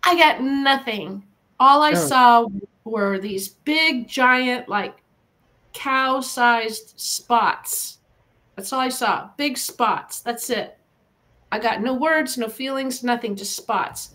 [0.04, 1.24] I got nothing.
[1.60, 1.96] All I oh.
[1.96, 2.48] saw
[2.84, 5.02] were these big, giant, like
[5.74, 8.00] cow sized spots.
[8.56, 9.30] That's all I saw.
[9.38, 10.22] Big spots.
[10.22, 10.78] That's it.
[11.52, 14.12] I got no words, no feelings, nothing, just spots.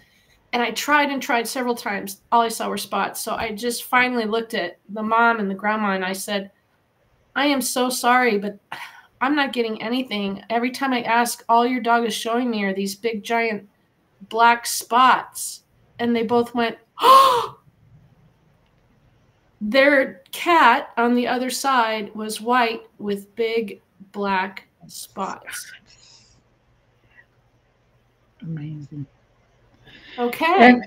[0.52, 2.20] And I tried and tried several times.
[2.30, 3.20] All I saw were spots.
[3.20, 6.52] So I just finally looked at the mom and the grandma and I said,
[7.35, 8.59] I am so sorry, but
[9.20, 10.44] I'm not getting anything.
[10.50, 13.68] Every time I ask, all your dog is showing me are these big, giant
[14.28, 15.62] black spots.
[15.98, 16.78] And they both went!
[19.61, 23.80] Their cat on the other side was white with big
[24.12, 25.72] black spots.
[28.42, 29.07] Amazing.
[30.18, 30.54] Okay.
[30.59, 30.87] And,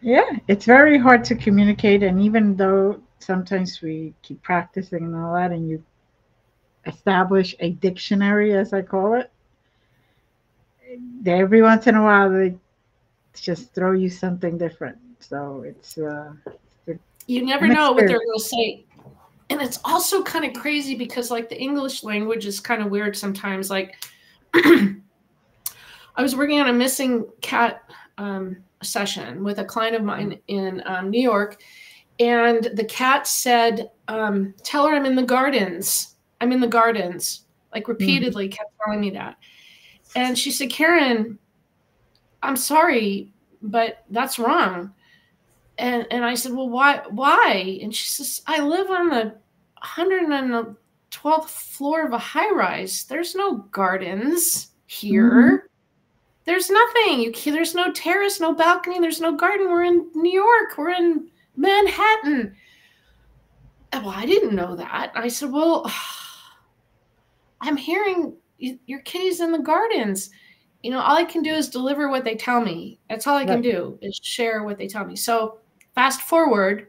[0.00, 2.02] yeah, it's very hard to communicate.
[2.02, 5.82] And even though sometimes we keep practicing and all that, and you
[6.86, 9.30] establish a dictionary, as I call it,
[11.26, 12.54] every once in a while they
[13.34, 14.98] just throw you something different.
[15.20, 15.98] So it's.
[15.98, 16.32] Uh,
[17.28, 18.86] you never know what they're going to say.
[19.50, 23.16] And it's also kind of crazy because, like, the English language is kind of weird
[23.16, 23.70] sometimes.
[23.70, 23.96] Like,
[24.54, 27.82] I was working on a missing cat
[28.16, 31.62] um, session with a client of mine in um, New York,
[32.18, 36.16] and the cat said, um, "Tell her I'm in the gardens.
[36.40, 37.92] I'm in the gardens." Like mm-hmm.
[37.92, 38.56] repeatedly, mm-hmm.
[38.56, 39.36] kept telling me that.
[40.16, 41.38] And she said, "Karen,
[42.42, 44.92] I'm sorry, but that's wrong."
[45.78, 47.02] And and I said, "Well, why?
[47.10, 49.36] Why?" And she says, "I live on the
[49.84, 53.04] 112th floor of a high rise.
[53.04, 55.66] There's no gardens here." Mm-hmm.
[56.48, 57.20] There's nothing.
[57.20, 59.68] You can, there's no terrace, no balcony, there's no garden.
[59.68, 60.78] We're in New York.
[60.78, 62.56] We're in Manhattan.
[63.92, 65.12] Well, I didn't know that.
[65.14, 65.90] I said, Well,
[67.60, 70.30] I'm hearing your kitty's in the gardens.
[70.82, 72.98] You know, all I can do is deliver what they tell me.
[73.10, 75.16] That's all I can do is share what they tell me.
[75.16, 75.58] So,
[75.98, 76.86] fast forward,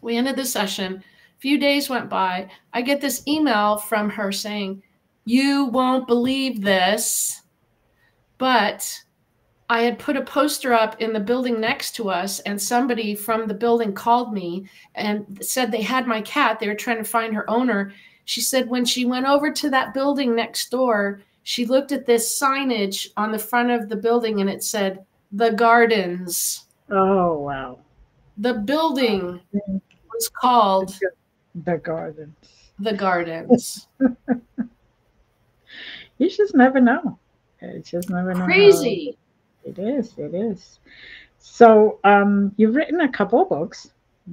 [0.00, 0.94] we ended the session.
[0.94, 2.48] A few days went by.
[2.72, 4.82] I get this email from her saying,
[5.26, 7.42] You won't believe this.
[8.38, 8.98] But
[9.68, 13.46] I had put a poster up in the building next to us, and somebody from
[13.46, 16.58] the building called me and said they had my cat.
[16.58, 17.92] They were trying to find her owner.
[18.24, 22.40] She said when she went over to that building next door, she looked at this
[22.40, 26.64] signage on the front of the building and it said, The Gardens.
[26.88, 27.80] Oh, wow.
[28.38, 30.96] The building was called
[31.64, 32.36] The Gardens.
[32.78, 33.88] The Gardens.
[36.18, 37.18] you just never know.
[37.60, 38.44] It's just never know.
[38.44, 39.18] crazy.
[39.64, 40.14] It is.
[40.16, 40.78] It is.
[41.38, 43.90] So, um, you've written a couple of books.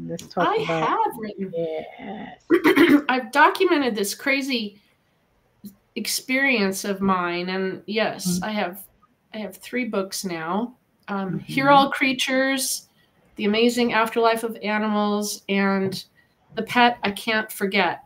[0.08, 0.90] Let's talk I about.
[0.90, 1.54] have written.
[1.56, 2.44] Yes.
[3.10, 4.80] I've documented this crazy
[5.96, 8.44] experience of mine, and yes, mm-hmm.
[8.44, 8.84] I have.
[9.34, 10.76] I have three books now.
[11.08, 11.38] Um, mm-hmm.
[11.40, 12.85] Hear All Creatures,
[13.36, 16.04] The Amazing Afterlife of Animals, and
[16.56, 18.04] The Pet I Can't Forget,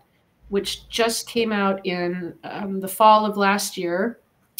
[0.49, 4.19] which just came out in um, the fall of last year.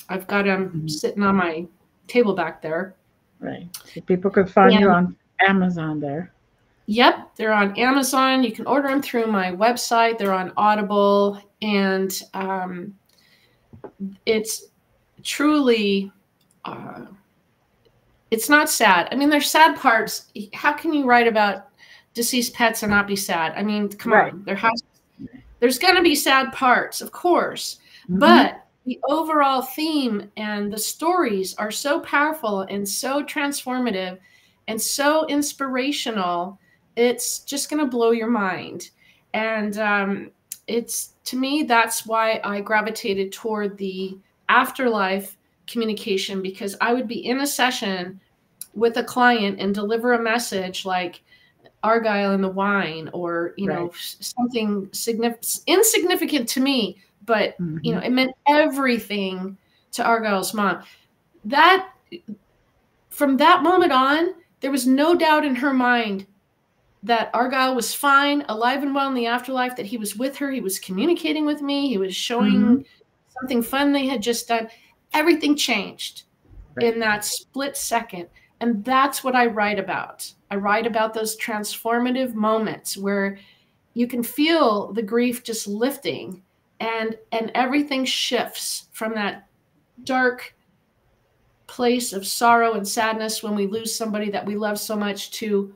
[0.09, 0.87] I've got them mm-hmm.
[0.87, 1.65] sitting on my
[2.07, 2.95] table back there.
[3.39, 3.67] Right.
[3.85, 5.15] So people can find you on
[5.47, 6.33] Amazon there.
[6.87, 8.43] Yep, they're on Amazon.
[8.43, 10.17] You can order them through my website.
[10.17, 12.95] They're on Audible, and um,
[14.25, 14.65] it's
[15.23, 16.11] truly.
[16.65, 17.05] Uh,
[18.31, 19.07] it's not sad.
[19.11, 20.31] I mean, there's sad parts.
[20.53, 21.67] How can you write about
[22.13, 23.53] deceased pets and not be sad?
[23.55, 24.33] I mean, come right.
[24.33, 24.43] on.
[24.43, 24.83] There has
[25.59, 28.19] there's going to be sad parts, of course, mm-hmm.
[28.19, 34.17] but the overall theme and the stories are so powerful and so transformative
[34.67, 36.57] and so inspirational.
[36.95, 38.91] It's just going to blow your mind.
[39.33, 40.31] And um,
[40.67, 44.17] it's to me, that's why I gravitated toward the
[44.47, 45.37] afterlife
[45.69, 48.19] communication because I would be in a session
[48.73, 51.21] with a client and deliver a message like
[51.83, 53.79] Argyle and the wine or you right.
[53.79, 57.77] know something significant insignificant to me but mm-hmm.
[57.83, 59.57] you know it meant everything
[59.91, 60.83] to Argyle's mom
[61.45, 61.89] that
[63.09, 66.27] from that moment on there was no doubt in her mind
[67.01, 70.51] that Argyle was fine alive and well in the afterlife that he was with her
[70.51, 72.81] he was communicating with me he was showing mm-hmm.
[73.39, 74.67] something fun they had just done
[75.13, 76.23] everything changed
[76.75, 76.93] right.
[76.93, 78.27] in that split second
[78.61, 80.31] and that's what I write about.
[80.51, 83.39] I write about those transformative moments where
[83.93, 86.43] you can feel the grief just lifting
[86.79, 89.47] and and everything shifts from that
[90.03, 90.55] dark
[91.67, 95.73] place of sorrow and sadness when we lose somebody that we love so much to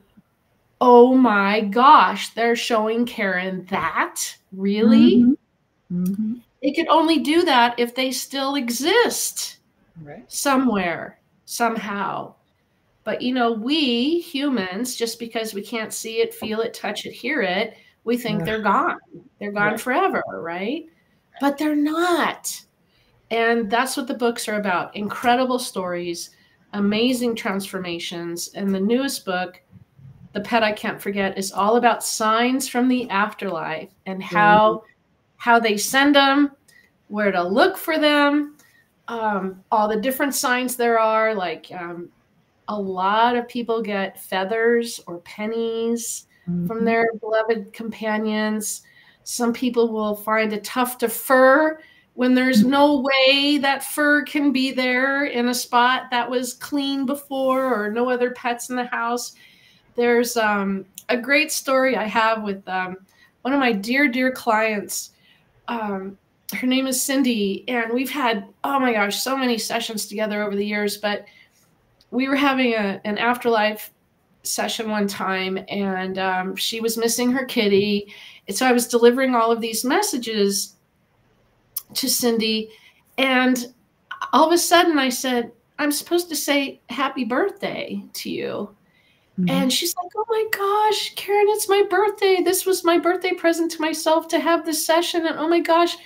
[0.82, 6.04] oh my gosh they're showing karen that really mm-hmm.
[6.04, 6.34] Mm-hmm.
[6.64, 9.58] It could only do that if they still exist
[10.02, 10.24] right.
[10.32, 12.34] somewhere somehow
[13.04, 17.12] but you know, we humans, just because we can't see it, feel it, touch it,
[17.12, 19.00] hear it, we think they're gone.
[19.40, 19.80] They're gone right.
[19.80, 20.86] forever, right?
[21.42, 22.62] But they're not.
[23.32, 26.32] And that's what the books are about incredible stories,
[26.74, 28.50] amazing transformations.
[28.56, 29.62] And the newest book,
[30.34, 34.93] The Pet I Can't Forget, is all about signs from the afterlife and how mm-hmm.
[35.44, 36.50] How they send them,
[37.10, 38.56] where to look for them,
[39.10, 42.08] um, all the different signs there are, like um,
[42.70, 46.66] a lot of people get feathers or pennies mm-hmm.
[46.66, 48.84] from their beloved companions.
[49.26, 51.78] Some people will find a tuft of fur
[52.14, 52.70] when there's mm-hmm.
[52.70, 57.92] no way that fur can be there in a spot that was clean before or
[57.92, 59.34] no other pets in the house.
[59.96, 62.96] There's um, a great story I have with um,
[63.42, 65.10] one of my dear, dear clients.
[65.68, 66.18] Um,
[66.56, 70.56] her name is Cindy, and we've had, oh my gosh, so many sessions together over
[70.56, 71.26] the years, but
[72.12, 73.92] we were having a, an afterlife
[74.44, 78.14] session one time and um, she was missing her kitty.
[78.48, 80.76] And so I was delivering all of these messages
[81.94, 82.70] to Cindy.
[83.18, 83.74] And
[84.32, 88.76] all of a sudden I said, I'm supposed to say happy birthday to you.
[89.40, 89.50] Mm-hmm.
[89.50, 92.42] And she's like, Oh my gosh, Karen, it's my birthday.
[92.44, 95.26] This was my birthday present to myself to have this session.
[95.26, 95.98] And oh my gosh,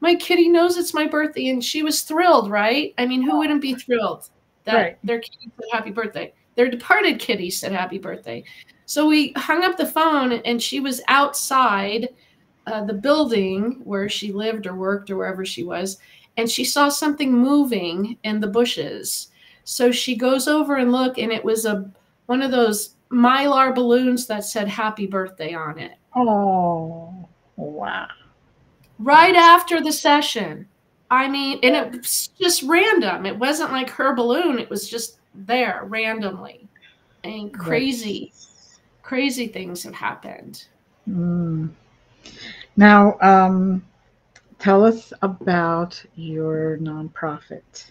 [0.00, 1.48] my kitty knows it's my birthday.
[1.48, 2.94] And she was thrilled, right?
[2.98, 4.30] I mean, who wouldn't be thrilled?
[4.66, 4.98] that right.
[5.02, 6.32] their kitty said happy birthday.
[6.54, 8.44] Their departed kitty said happy birthday.
[8.84, 12.10] So we hung up the phone and she was outside
[12.66, 15.98] uh, the building where she lived or worked or wherever she was.
[16.36, 19.28] And she saw something moving in the bushes.
[19.64, 21.90] So she goes over and look and it was a
[22.26, 25.92] one of those mylar balloons that said happy birthday on it.
[26.14, 28.08] Oh, wow.
[28.98, 30.66] Right after the session.
[31.10, 33.26] I mean, and it was just random.
[33.26, 36.68] It wasn't like her balloon, it was just there randomly.
[37.22, 38.32] And crazy,
[39.02, 40.66] crazy things have happened.
[41.08, 41.70] Mm.
[42.76, 43.84] Now, um,
[44.58, 47.90] tell us about your nonprofit.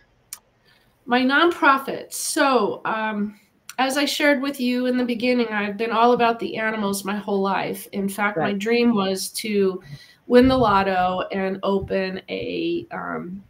[1.05, 2.13] My nonprofit.
[2.13, 3.39] So, um,
[3.77, 7.17] as I shared with you in the beginning, I've been all about the animals my
[7.17, 7.87] whole life.
[7.91, 8.53] In fact, right.
[8.53, 9.81] my dream was to
[10.27, 13.43] win the lotto and open a um,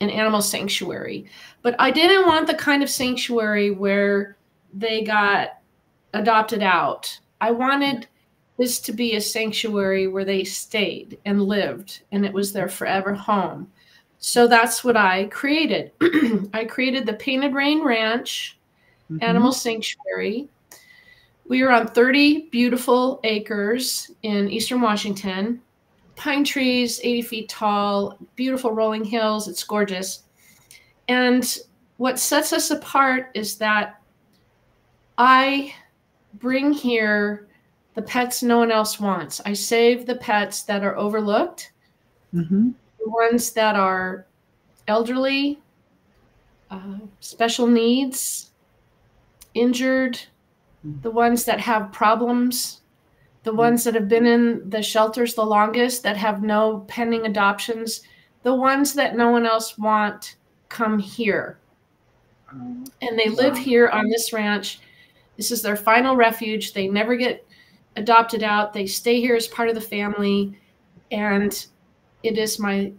[0.00, 1.26] an animal sanctuary.
[1.62, 4.36] But I didn't want the kind of sanctuary where
[4.74, 5.60] they got
[6.12, 7.18] adopted out.
[7.40, 8.08] I wanted
[8.58, 13.14] this to be a sanctuary where they stayed and lived and it was their forever
[13.14, 13.70] home.
[14.18, 15.92] So that's what I created.
[16.52, 18.58] I created the Painted Rain Ranch
[19.14, 19.24] mm-hmm.
[19.24, 20.48] Animal Sanctuary.
[21.48, 25.60] We are on 30 beautiful acres in Eastern Washington
[26.22, 29.48] pine trees, 80 feet tall, beautiful rolling hills.
[29.48, 30.22] It's gorgeous.
[31.08, 31.58] And
[31.96, 34.00] what sets us apart is that
[35.18, 35.74] I
[36.34, 37.48] bring here
[37.94, 39.40] the pets no one else wants.
[39.44, 41.72] I save the pets that are overlooked,
[42.32, 42.70] mm-hmm.
[42.98, 44.26] the ones that are
[44.88, 45.60] elderly,
[46.70, 48.51] uh, special needs,
[49.54, 50.18] injured,
[51.02, 52.80] the ones that have problems,
[53.42, 53.56] the mm.
[53.56, 58.02] ones that have been in the shelters the longest, that have no pending adoptions,
[58.42, 60.36] the ones that no one else want
[60.68, 61.58] come here.
[62.54, 62.88] Mm.
[63.00, 64.80] And they live here on this ranch.
[65.36, 66.72] This is their final refuge.
[66.72, 67.46] They never get
[67.96, 68.72] adopted out.
[68.72, 70.58] They stay here as part of the family.
[71.10, 71.66] And
[72.22, 72.92] it is my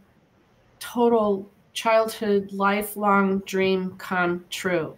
[0.79, 4.95] total childhood, lifelong dream come true.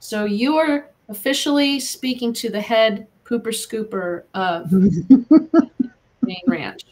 [0.00, 4.70] So you are officially speaking to the head pooper scooper of
[6.22, 6.84] Main Ranch.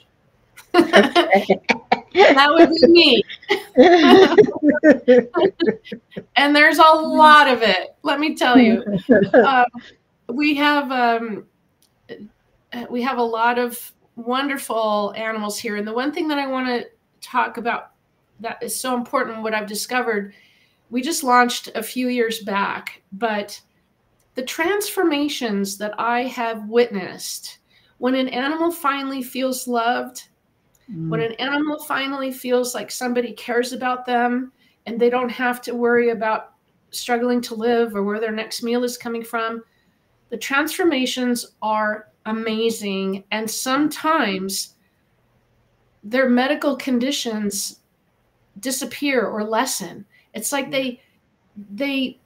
[0.73, 3.23] that would be me.
[6.37, 7.97] and there's a lot of it.
[8.03, 8.85] Let me tell you,
[9.35, 9.65] um,
[10.29, 11.47] we have um,
[12.91, 15.77] we have a lot of wonderful animals here.
[15.77, 16.87] And the one thing that I want to
[17.21, 17.93] talk about
[18.41, 20.35] that is so important, what I've discovered,
[20.91, 23.61] we just launched a few years back, but
[24.35, 27.59] the transformations that I have witnessed
[27.99, 30.29] when an animal finally feels loved,
[30.91, 31.09] mm.
[31.09, 34.53] when an animal finally feels like somebody cares about them
[34.85, 36.53] and they don't have to worry about
[36.91, 39.63] struggling to live or where their next meal is coming from,
[40.29, 43.25] the transformations are amazing.
[43.31, 44.75] And sometimes
[46.05, 47.81] their medical conditions
[48.61, 50.05] disappear or lessen.
[50.37, 51.01] It's like they
[51.73, 52.21] they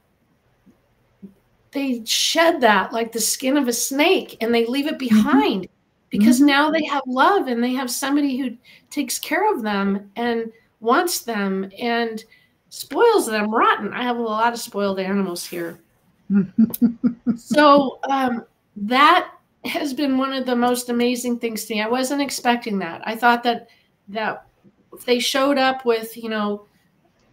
[1.70, 5.22] they shed that like the skin of a snake and they leave it mm-hmm.
[5.22, 5.72] behind mm-hmm.
[6.10, 6.46] because mm-hmm.
[6.46, 8.56] now they have love and they have somebody who
[8.90, 10.50] takes care of them and
[10.80, 12.24] wants them and
[12.68, 13.92] spoils them rotten.
[13.92, 15.80] I have a lot of spoiled animals here.
[17.36, 18.44] so um,
[18.76, 19.32] that
[19.64, 21.82] has been one of the most amazing things to me.
[21.82, 23.02] I wasn't expecting that.
[23.04, 23.68] I thought that
[24.08, 24.46] that
[24.92, 26.64] if they showed up with, you know,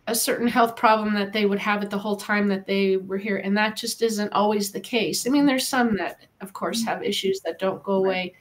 [0.08, 3.18] a certain health problem that they would have it the whole time that they were
[3.18, 5.28] here and that just isn't always the case.
[5.28, 7.10] I mean, there's some that of course have mm-hmm.
[7.10, 8.34] issues that don't go away.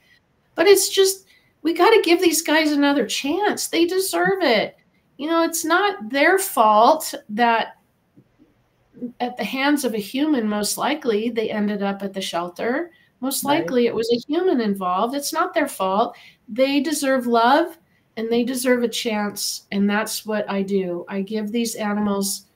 [0.55, 1.27] But it's just
[1.61, 3.67] we got to give these guys another chance.
[3.67, 4.77] They deserve it.
[5.17, 7.77] You know, it's not their fault that
[9.19, 13.43] at the hands of a human most likely they ended up at the shelter most
[13.43, 13.89] likely right.
[13.89, 15.15] it was a human involved.
[15.15, 16.15] It's not their fault.
[16.47, 17.77] They deserve love
[18.17, 19.67] and they deserve a chance.
[19.71, 21.05] And that's what I do.
[21.07, 22.47] I give these animals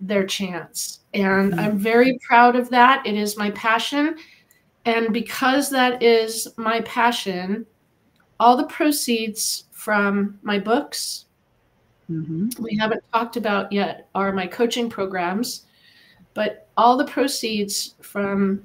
[0.00, 1.00] their chance.
[1.14, 1.58] And mm-hmm.
[1.58, 3.04] I'm very proud of that.
[3.06, 4.16] It is my passion.
[4.84, 7.66] And because that is my passion,
[8.38, 11.24] all the proceeds from my books,
[12.10, 12.50] mm-hmm.
[12.62, 15.64] we haven't talked about yet, are my coaching programs.
[16.34, 18.62] But all the proceeds from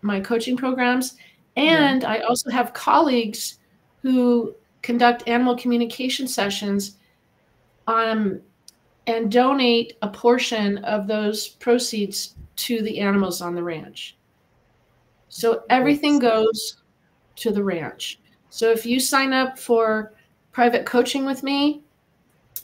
[0.00, 1.16] my coaching programs.
[1.56, 2.08] And yeah.
[2.08, 3.58] I also have colleagues
[4.00, 6.96] who conduct animal communication sessions
[7.86, 8.40] um,
[9.06, 14.16] and donate a portion of those proceeds to the animals on the ranch.
[15.28, 16.76] So everything goes
[17.36, 18.20] to the ranch.
[18.50, 20.12] So if you sign up for
[20.52, 21.82] private coaching with me,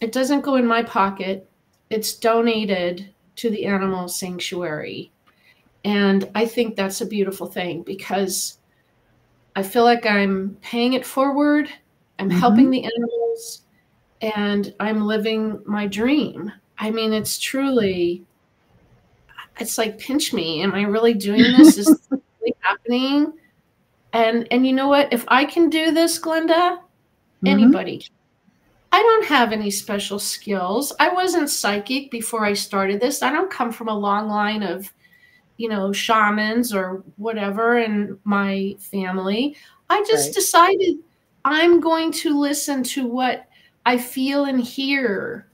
[0.00, 1.48] it doesn't go in my pocket.
[1.90, 5.10] It's donated to the animal sanctuary.
[5.84, 8.58] And I think that's a beautiful thing because
[9.56, 11.68] I feel like I'm paying it forward,
[12.18, 12.38] I'm mm-hmm.
[12.38, 13.62] helping the animals,
[14.20, 16.52] and I'm living my dream.
[16.78, 18.24] I mean, it's truly,
[19.58, 20.62] it's like, pinch me.
[20.62, 21.78] Am I really doing this?
[21.78, 23.32] Is this really happening?
[24.12, 25.12] And and you know what?
[25.12, 26.48] If I can do this, Glenda,
[26.78, 27.46] mm-hmm.
[27.46, 28.06] anybody.
[28.90, 30.94] I don't have any special skills.
[30.98, 33.22] I wasn't psychic before I started this.
[33.22, 34.90] I don't come from a long line of
[35.58, 39.56] you know, shamans or whatever in my family.
[39.90, 40.34] I just right.
[40.34, 40.96] decided
[41.44, 43.48] I'm going to listen to what
[43.86, 45.48] I feel and hear,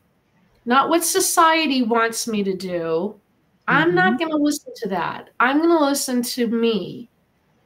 [0.64, 2.68] not what society wants me to do.
[2.68, 3.62] Mm-hmm.
[3.66, 4.18] I'm not mm-hmm.
[4.18, 5.30] going to listen to that.
[5.40, 7.08] I'm going to listen to me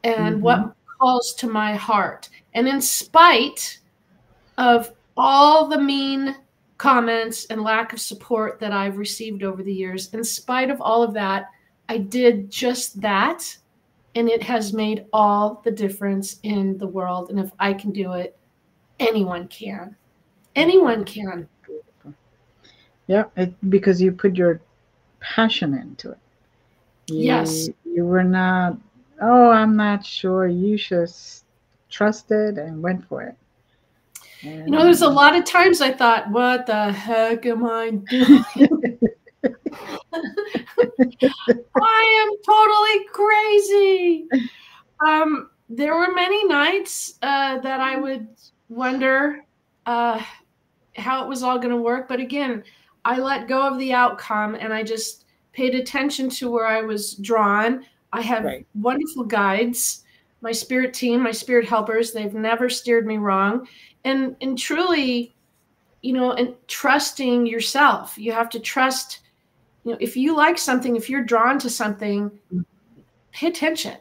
[0.05, 0.43] and mm-hmm.
[0.43, 2.29] what calls to my heart.
[2.55, 3.79] And in spite
[4.59, 6.37] of all the mean
[6.77, 11.03] comments and lack of support that I've received over the years, in spite of all
[11.03, 11.47] of that,
[11.89, 13.57] I did just that.
[14.19, 17.31] And it has made all the difference in the world.
[17.31, 18.37] And if I can do it,
[18.99, 19.95] anyone can.
[20.57, 21.49] Anyone can.
[23.07, 24.61] Yeah, it, because you put your
[25.21, 26.19] passion into it.
[27.07, 27.69] You, yes.
[27.85, 28.77] You were not,
[29.23, 30.49] oh, I'm not sure.
[30.49, 31.45] You just
[31.89, 33.37] trusted and went for it.
[34.43, 37.91] And, you know, there's a lot of times I thought, what the heck am I
[37.91, 38.45] doing?
[41.81, 44.29] I am totally crazy.
[45.07, 48.29] Um, there were many nights uh, that I would
[48.69, 49.45] wonder
[49.87, 50.23] uh,
[50.97, 52.09] how it was all going to work.
[52.09, 52.65] But again,
[53.05, 57.15] I let go of the outcome and I just paid attention to where I was
[57.15, 57.85] drawn.
[58.13, 58.67] I have right.
[58.75, 60.05] wonderful guides,
[60.41, 62.13] my spirit team, my spirit helpers.
[62.13, 63.67] They've never steered me wrong.
[64.05, 65.35] And and truly,
[66.03, 68.17] you know, and trusting yourself.
[68.17, 69.21] You have to trust,
[69.85, 72.65] you know, if you like something, if you're drawn to something, mm.
[73.33, 73.97] pay attention.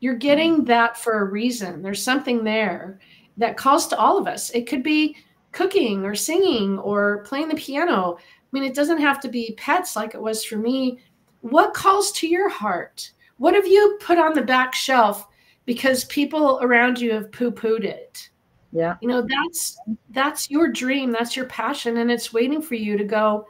[0.00, 0.66] You're getting mm.
[0.66, 1.82] that for a reason.
[1.82, 2.98] There's something there
[3.36, 4.50] that calls to all of us.
[4.50, 5.16] It could be
[5.52, 8.16] cooking or singing or playing the piano.
[8.18, 8.20] I
[8.52, 10.98] mean, it doesn't have to be pets like it was for me.
[11.40, 13.12] What calls to your heart?
[13.38, 15.26] What have you put on the back shelf
[15.64, 18.30] because people around you have poo-pooed it?
[18.72, 18.96] Yeah.
[19.02, 19.78] You know, that's
[20.10, 23.46] that's your dream, that's your passion and it's waiting for you to go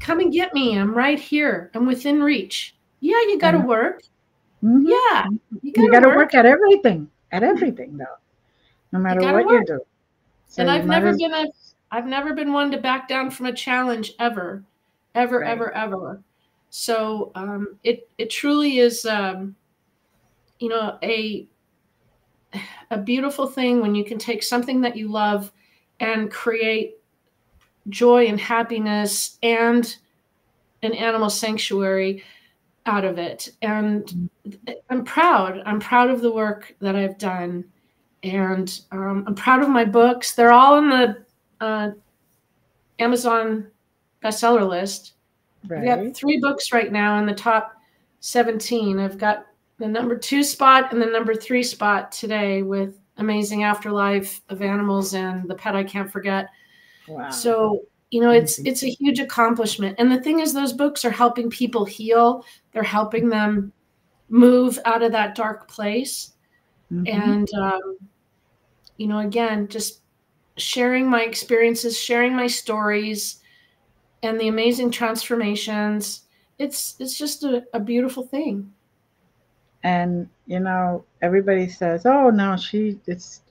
[0.00, 0.76] come and get me.
[0.76, 1.70] I'm right here.
[1.74, 2.74] I'm within reach.
[3.00, 4.02] Yeah, you got to work.
[4.62, 4.86] Mm-hmm.
[4.86, 5.26] Yeah.
[5.62, 6.16] You got to work.
[6.16, 6.34] work.
[6.34, 7.08] at everything.
[7.32, 8.18] At everything though.
[8.92, 9.68] No matter you what work.
[9.68, 9.80] you do.
[10.48, 11.16] So and I've never as...
[11.16, 11.46] been a
[11.92, 14.64] I've never been one to back down from a challenge ever.
[15.14, 15.50] Ever, right.
[15.50, 16.22] ever, ever.
[16.70, 19.56] So um, it it truly is, um,
[20.58, 21.46] you know, a
[22.90, 25.52] a beautiful thing when you can take something that you love
[26.00, 26.99] and create
[27.90, 29.96] joy and happiness and
[30.82, 32.24] an animal sanctuary
[32.86, 33.48] out of it.
[33.62, 34.30] And
[34.88, 35.62] I'm proud.
[35.66, 37.64] I'm proud of the work that I've done,
[38.22, 40.34] and um, I'm proud of my books.
[40.34, 41.24] They're all in the
[41.60, 41.90] uh,
[42.98, 43.66] Amazon
[44.22, 45.14] bestseller list.
[45.68, 45.88] Right.
[45.88, 47.76] I've got three books right now in the top
[48.20, 48.98] 17.
[48.98, 49.46] I've got
[49.78, 55.14] the number two spot and the number three spot today with Amazing Afterlife of Animals
[55.14, 56.48] and The Pet I Can't Forget.
[57.10, 57.30] Wow.
[57.30, 59.96] So, you know, it's it's a huge accomplishment.
[59.98, 62.44] And the thing is those books are helping people heal.
[62.72, 63.72] They're helping them
[64.28, 66.32] move out of that dark place.
[66.92, 67.06] Mm-hmm.
[67.06, 67.98] And um,
[68.96, 70.00] you know, again, just
[70.56, 73.40] sharing my experiences, sharing my stories,
[74.22, 76.22] and the amazing transformations.
[76.58, 78.72] It's it's just a, a beautiful thing.
[79.82, 83.42] And you know, everybody says, "Oh no, she it's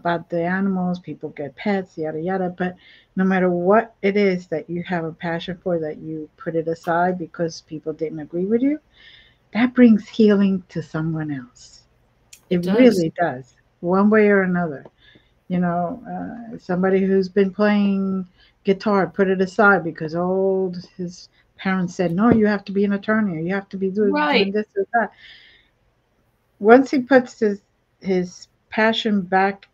[0.00, 0.98] about the animals.
[0.98, 2.76] People get pets, yada yada." But
[3.16, 6.68] no matter what it is that you have a passion for, that you put it
[6.68, 8.80] aside because people didn't agree with you,
[9.52, 11.82] that brings healing to someone else.
[12.48, 14.86] It, it really does, one way or another.
[15.48, 18.26] You know, uh, somebody who's been playing
[18.64, 22.92] guitar, put it aside because old his parents said, no, you have to be an
[22.92, 24.44] attorney, or you have to be doing, right.
[24.44, 25.12] doing this or that.
[26.58, 27.60] Once he puts his
[28.00, 29.66] his passion back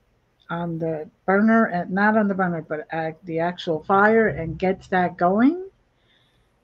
[0.50, 4.88] on the burner and not on the burner, but at the actual fire and gets
[4.88, 5.68] that going,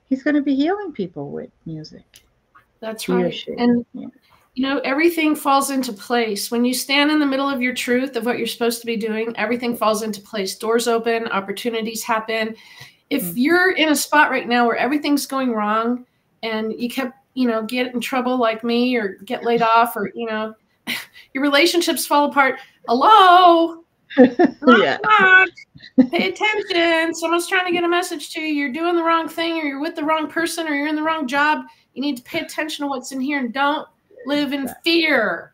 [0.09, 2.25] he's going to be healing people with music.
[2.81, 3.35] That's right.
[3.59, 4.09] And yeah
[4.55, 8.17] you know everything falls into place when you stand in the middle of your truth
[8.17, 12.55] of what you're supposed to be doing everything falls into place doors open opportunities happen
[13.11, 13.39] if mm-hmm.
[13.39, 16.05] you're in a spot right now where everything's going wrong
[16.43, 20.11] and you kept you know get in trouble like me or get laid off or
[20.15, 20.55] you know
[21.35, 22.59] your relationships fall apart
[22.89, 23.85] hello
[24.19, 24.99] yeah.
[26.11, 29.59] pay attention someone's trying to get a message to you you're doing the wrong thing
[29.59, 31.65] or you're with the wrong person or you're in the wrong job
[31.95, 33.87] you need to pay attention to what's in here and don't
[34.27, 35.53] live in fear.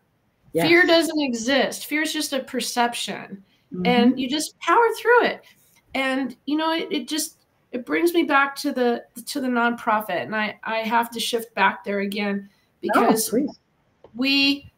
[0.52, 0.68] Yes.
[0.68, 1.86] Fear doesn't exist.
[1.86, 3.44] Fear is just a perception.
[3.72, 3.86] Mm-hmm.
[3.86, 5.44] And you just power through it.
[5.94, 7.38] And you know, it, it just
[7.72, 10.22] it brings me back to the to the nonprofit.
[10.22, 12.48] And I, I have to shift back there again
[12.80, 13.46] because oh,
[14.14, 14.70] we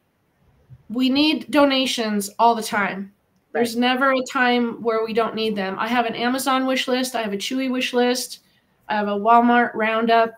[0.91, 3.11] we need donations all the time.
[3.53, 3.61] Right.
[3.61, 5.77] There's never a time where we don't need them.
[5.79, 8.39] I have an Amazon wish list, I have a Chewy wish list,
[8.89, 10.33] I have a Walmart roundup.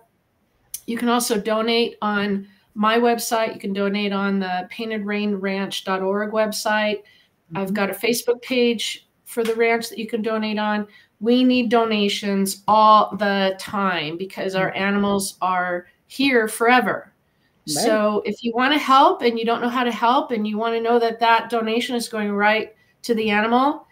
[0.86, 3.54] You can also donate on my website.
[3.54, 6.98] You can donate on the paintedrainranch.org website.
[6.98, 7.58] Mm-hmm.
[7.58, 10.88] I've got a Facebook page for the ranch that you can donate on.
[11.20, 14.84] We need donations all the time because our mm-hmm.
[14.84, 17.13] animals are here forever.
[17.68, 17.86] Right.
[17.86, 20.58] So if you want to help and you don't know how to help and you
[20.58, 23.88] want to know that that donation is going right to the animal,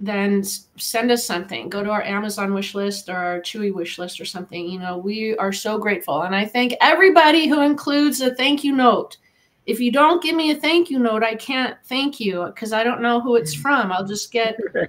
[0.00, 0.42] then
[0.76, 1.68] send us something.
[1.68, 4.68] Go to our Amazon wish list or our Chewy wish list or something.
[4.68, 6.22] You know, we are so grateful.
[6.22, 9.18] And I thank everybody who includes a thank you note.
[9.64, 12.82] If you don't give me a thank you note, I can't thank you because I
[12.82, 13.92] don't know who it's from.
[13.92, 14.88] I'll just get a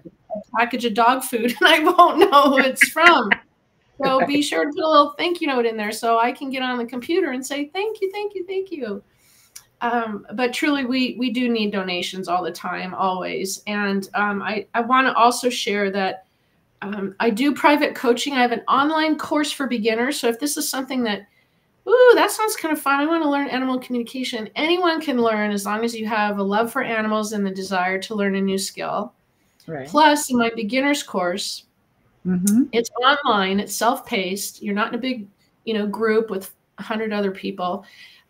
[0.58, 3.30] package of dog food and I won't know who it's from.
[4.02, 6.50] So be sure to put a little thank you note in there so I can
[6.50, 9.04] get on the computer and say thank you, thank you, thank you.
[9.82, 13.62] Um, but truly, we we do need donations all the time, always.
[13.68, 16.26] And um, I I want to also share that
[16.82, 18.34] um, I do private coaching.
[18.34, 20.20] I have an online course for beginners.
[20.20, 21.28] So if this is something that
[21.88, 23.02] Ooh, that sounds kind of fun.
[23.02, 24.50] I want to learn animal communication.
[24.56, 28.00] Anyone can learn as long as you have a love for animals and the desire
[28.04, 29.14] to learn a new skill.
[29.68, 29.88] Right.
[29.88, 31.66] Plus, in my beginner's course,
[32.26, 32.64] mm-hmm.
[32.72, 34.62] it's online, it's self-paced.
[34.62, 35.28] You're not in a big,
[35.66, 37.86] you know, group with 100 other people.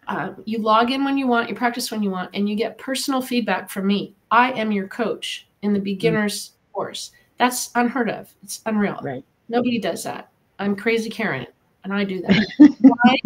[0.08, 2.78] Uh, you log in when you want, you practice when you want, and you get
[2.78, 4.14] personal feedback from me.
[4.32, 6.74] I am your coach in the beginner's mm-hmm.
[6.74, 7.12] course.
[7.38, 8.34] That's unheard of.
[8.44, 9.00] It's unreal.
[9.02, 9.24] Right.
[9.50, 10.30] Nobody does that.
[10.60, 11.48] I'm crazy Karen,
[11.84, 12.76] and I do that.
[12.82, 13.18] Why?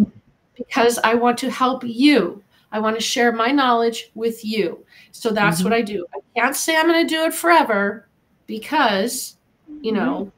[0.56, 2.42] Because I want to help you.
[2.72, 4.84] I want to share my knowledge with you.
[5.12, 5.64] So that's mm-hmm.
[5.64, 6.04] what I do.
[6.14, 8.08] I can't say I'm going to do it forever
[8.46, 9.36] because,
[9.80, 10.37] you know, mm-hmm.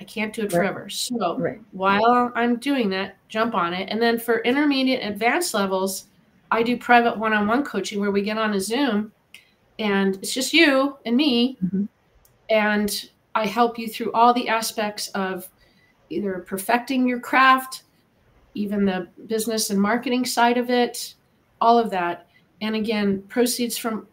[0.00, 0.58] I can't do it right.
[0.58, 0.88] forever.
[0.88, 1.60] So right.
[1.72, 3.88] while I'm doing that, jump on it.
[3.90, 6.06] And then for intermediate advanced levels,
[6.50, 9.12] I do private one-on-one coaching where we get on a Zoom
[9.78, 11.56] and it's just you and me.
[11.64, 11.84] Mm-hmm.
[12.50, 15.48] And I help you through all the aspects of
[16.10, 17.82] either perfecting your craft,
[18.54, 21.14] even the business and marketing side of it,
[21.60, 22.28] all of that.
[22.60, 24.06] And again, proceeds from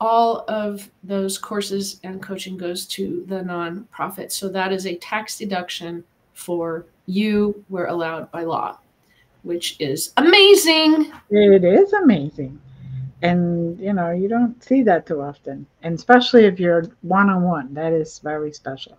[0.00, 4.30] all of those courses and coaching goes to the nonprofit.
[4.32, 8.78] So that is a tax deduction for you We're allowed by law,
[9.42, 11.12] which is amazing.
[11.30, 12.60] It is amazing.
[13.22, 15.66] And you know, you don't see that too often.
[15.82, 18.98] And especially if you're one on one, that is very special.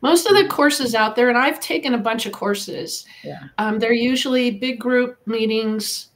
[0.00, 3.04] Most of the courses out there, and I've taken a bunch of courses.
[3.22, 3.44] Yeah.
[3.58, 6.08] Um, they're usually big group meetings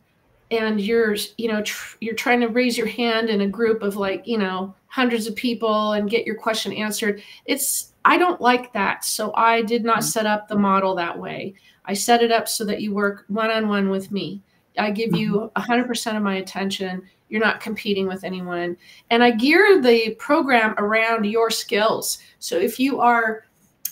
[0.51, 3.97] and you're you know tr- you're trying to raise your hand in a group of
[3.97, 7.22] like you know hundreds of people and get your question answered.
[7.44, 10.07] It's i don't like that so i did not mm-hmm.
[10.07, 11.55] set up the model that way.
[11.84, 14.42] I set it up so that you work one-on-one with me.
[14.76, 16.16] I give you 100% mm-hmm.
[16.16, 17.03] of my attention.
[17.28, 18.76] You're not competing with anyone.
[19.11, 22.18] And i gear the program around your skills.
[22.38, 23.47] So if you are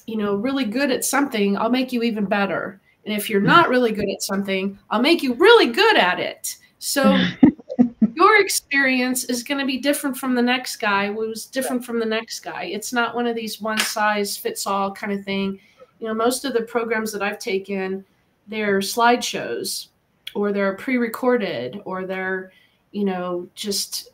[0.07, 3.47] you know really good at something i'll make you even better and if you're hmm.
[3.47, 6.57] not really good at something, I'll make you really good at it.
[6.79, 7.17] So
[8.15, 12.07] your experience is going to be different from the next guy who's different from the
[12.07, 12.65] next guy.
[12.65, 15.59] It's not one of these one size fits all kind of thing.
[16.01, 18.05] You know, most of the programs that I've taken,
[18.47, 19.89] they're slideshows
[20.35, 22.53] or they're pre-recorded or they're,
[22.93, 24.11] you know, just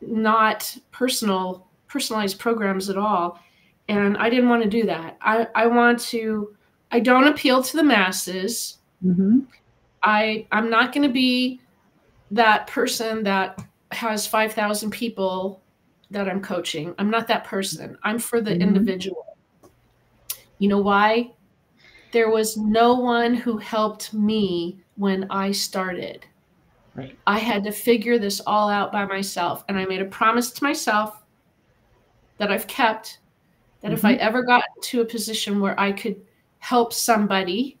[0.00, 3.40] not personal personalized programs at all.
[3.88, 5.16] And I didn't want to do that.
[5.20, 6.55] I, I want to
[6.90, 8.78] I don't appeal to the masses.
[9.04, 9.40] Mm-hmm.
[10.02, 11.60] I I'm not going to be
[12.30, 13.62] that person that
[13.92, 15.62] has 5,000 people
[16.10, 16.94] that I'm coaching.
[16.98, 17.96] I'm not that person.
[18.02, 18.62] I'm for the mm-hmm.
[18.62, 19.36] individual.
[20.58, 21.32] You know why?
[22.12, 26.24] There was no one who helped me when I started.
[26.94, 27.18] Right.
[27.26, 29.64] I had to figure this all out by myself.
[29.68, 31.22] And I made a promise to myself
[32.38, 33.18] that I've kept
[33.82, 33.94] that mm-hmm.
[33.94, 34.26] if I mm-hmm.
[34.26, 36.20] ever got to a position where I could
[36.66, 37.78] help somebody,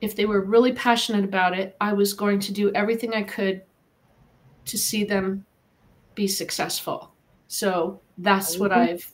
[0.00, 3.62] if they were really passionate about it, I was going to do everything I could
[4.64, 5.46] to see them
[6.16, 7.12] be successful.
[7.46, 9.08] So that's what I've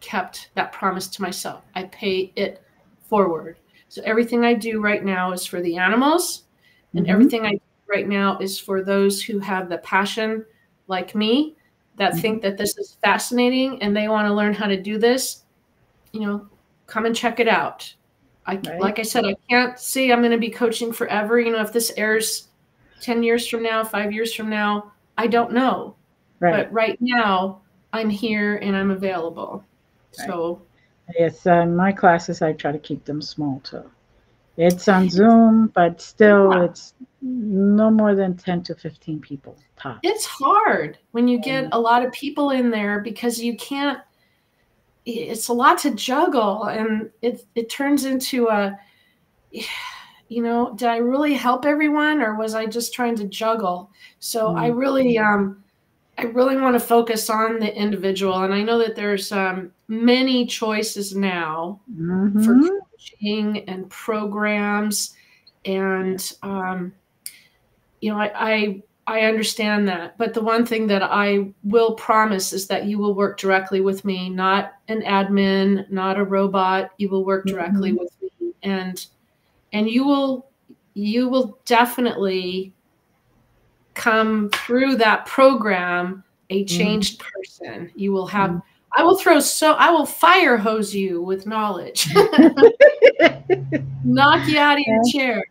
[0.00, 1.62] kept that promise to myself.
[1.74, 2.62] I pay it
[3.02, 3.58] forward.
[3.90, 6.44] So everything I do right now is for the animals,
[6.94, 7.12] and mm-hmm.
[7.12, 10.46] everything I do right now is for those who have the passion,
[10.88, 11.54] like me,
[11.98, 12.20] that mm-hmm.
[12.22, 15.44] think that this is fascinating and they want to learn how to do this.
[16.12, 16.48] You know,
[16.92, 17.92] come and check it out.
[18.44, 18.78] I right.
[18.78, 21.40] like I said, I can't say I'm going to be coaching forever.
[21.40, 22.48] You know, if this airs
[23.00, 25.96] 10 years from now, five years from now, I don't know.
[26.38, 26.64] Right.
[26.64, 27.62] But right now,
[27.94, 29.64] I'm here and I'm available.
[30.18, 30.26] Right.
[30.26, 30.62] So,
[31.18, 33.90] yes, uh, my classes, I try to keep them small too.
[34.58, 40.00] It's on Zoom, but still, it's no more than 10 to 15 people top.
[40.02, 44.00] It's hard when you get a lot of people in there because you can't
[45.04, 48.78] it's a lot to juggle and it it turns into a
[50.28, 53.90] you know did i really help everyone or was i just trying to juggle
[54.20, 54.58] so mm-hmm.
[54.58, 55.62] i really um
[56.18, 60.46] i really want to focus on the individual and i know that there's um many
[60.46, 62.42] choices now mm-hmm.
[62.42, 65.14] for coaching and programs
[65.64, 66.92] and um
[68.00, 70.16] you know i i I understand that.
[70.16, 74.04] But the one thing that I will promise is that you will work directly with
[74.04, 76.92] me, not an admin, not a robot.
[76.98, 77.98] You will work directly mm-hmm.
[77.98, 79.06] with me and
[79.72, 80.46] and you will
[80.94, 82.72] you will definitely
[83.94, 86.76] come through that program a mm-hmm.
[86.76, 87.26] changed mm.
[87.26, 87.90] person.
[87.94, 88.62] You will have mm.
[88.94, 92.08] I will throw so I will fire hose you with knowledge.
[94.04, 95.44] Knock you out of your chair.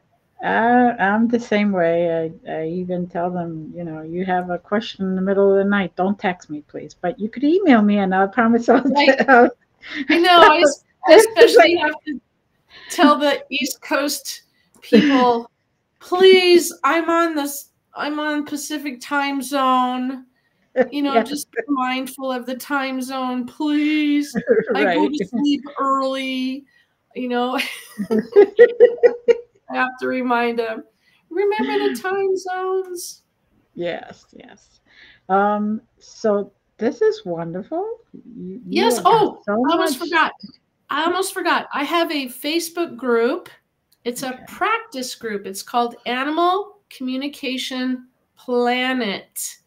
[0.44, 2.32] Uh, I'm the same way.
[2.48, 5.58] I, I even tell them, you know, you have a question in the middle of
[5.58, 6.96] the night, don't text me, please.
[7.00, 8.82] But you could email me, and I promise I'll.
[8.82, 9.30] Right.
[9.30, 9.52] I'll
[10.10, 10.39] I know.
[10.42, 10.64] I
[11.16, 12.20] especially have to
[12.89, 14.44] tell the East Coast
[14.82, 15.50] people,
[16.00, 16.74] please.
[16.84, 17.70] I'm on this.
[17.94, 20.26] I'm on Pacific time zone.
[20.89, 21.24] You know, yeah.
[21.24, 24.34] just be mindful of the time zone, please.
[24.74, 24.88] right.
[24.88, 26.66] I go to sleep early.
[27.16, 27.60] You know.
[29.74, 30.84] Have to remind them.
[31.30, 33.24] Remember the time zones.
[33.74, 34.82] Yes, yes.
[35.30, 37.99] Um, so this is wonderful.
[38.36, 38.99] You, yes.
[39.05, 40.09] Oh, so I almost much.
[40.09, 40.32] forgot.
[40.89, 41.67] I almost forgot.
[41.74, 43.49] I have a Facebook group.
[44.03, 44.36] It's okay.
[44.36, 45.45] a practice group.
[45.45, 49.57] It's called Animal Communication Planet.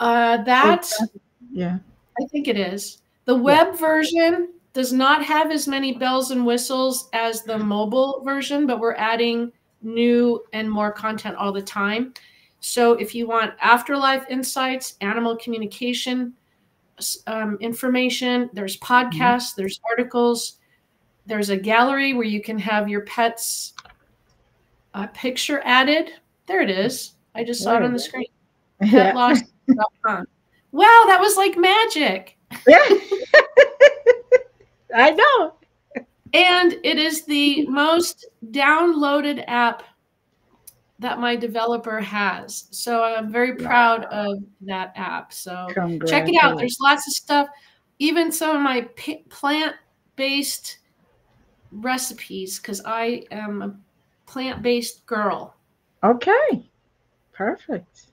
[0.00, 0.90] Uh, that,
[1.52, 1.78] yeah,
[2.20, 3.00] I think it is.
[3.24, 3.78] The web yeah.
[3.78, 8.94] version does not have as many bells and whistles as the mobile version, but we're
[8.96, 9.50] adding
[9.80, 12.12] new and more content all the time.
[12.60, 16.34] So if you want afterlife insights, animal communication
[17.26, 19.62] um, information, there's podcasts, mm-hmm.
[19.62, 20.58] there's articles,
[21.24, 23.72] there's a gallery where you can have your pet's
[24.92, 26.10] uh, picture added.
[26.44, 27.12] There it is.
[27.34, 28.26] I just saw it on the screen.
[28.82, 29.12] Yeah.
[29.14, 30.26] Petloss.com.
[30.72, 32.36] wow, that was like magic.
[32.68, 32.86] Yeah.
[34.94, 35.54] I know.
[36.32, 39.82] And it is the most downloaded app
[40.98, 42.68] that my developer has.
[42.70, 45.32] So I'm very proud of that app.
[45.32, 45.68] So
[46.06, 46.58] check it out.
[46.58, 47.48] There's lots of stuff,
[47.98, 48.88] even some of my
[49.28, 49.76] plant
[50.16, 50.78] based
[51.70, 53.76] recipes, because I am a
[54.26, 55.54] plant based girl.
[56.02, 56.68] Okay,
[57.32, 58.06] perfect.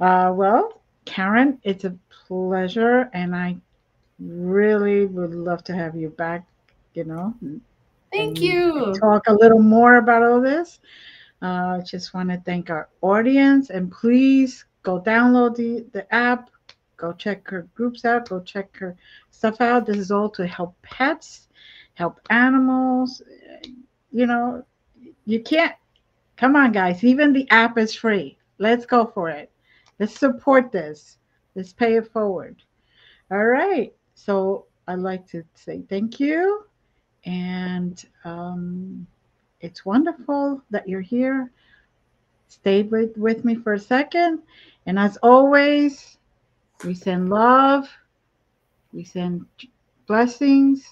[0.00, 3.56] Uh, well, Karen, it's a pleasure, and I
[4.18, 6.46] really would love to have you back,
[6.94, 7.34] you know.
[8.12, 8.94] Thank you.
[9.00, 10.80] Talk a little more about all this.
[11.40, 16.50] Uh, just want to thank our audience and please go download the, the app,
[16.96, 18.96] go check her groups out, go check her
[19.30, 19.86] stuff out.
[19.86, 21.48] This is all to help pets,
[21.94, 23.22] help animals.
[24.10, 24.64] You know,
[25.26, 25.74] you can't,
[26.36, 27.04] come on, guys.
[27.04, 28.36] Even the app is free.
[28.58, 29.52] Let's go for it.
[30.00, 31.18] Let's support this.
[31.54, 32.56] Let's pay it forward.
[33.30, 33.92] All right.
[34.18, 36.64] So I'd like to say thank you.
[37.24, 39.06] And um,
[39.60, 41.50] it's wonderful that you're here.
[42.48, 44.40] Stay with, with me for a second.
[44.86, 46.18] And as always,
[46.84, 47.88] we send love,
[48.92, 49.46] we send
[50.06, 50.84] blessings,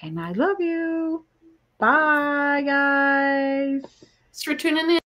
[0.00, 1.24] and I love you.
[1.78, 3.82] Bye, guys.
[3.82, 5.03] Thanks for tuning in.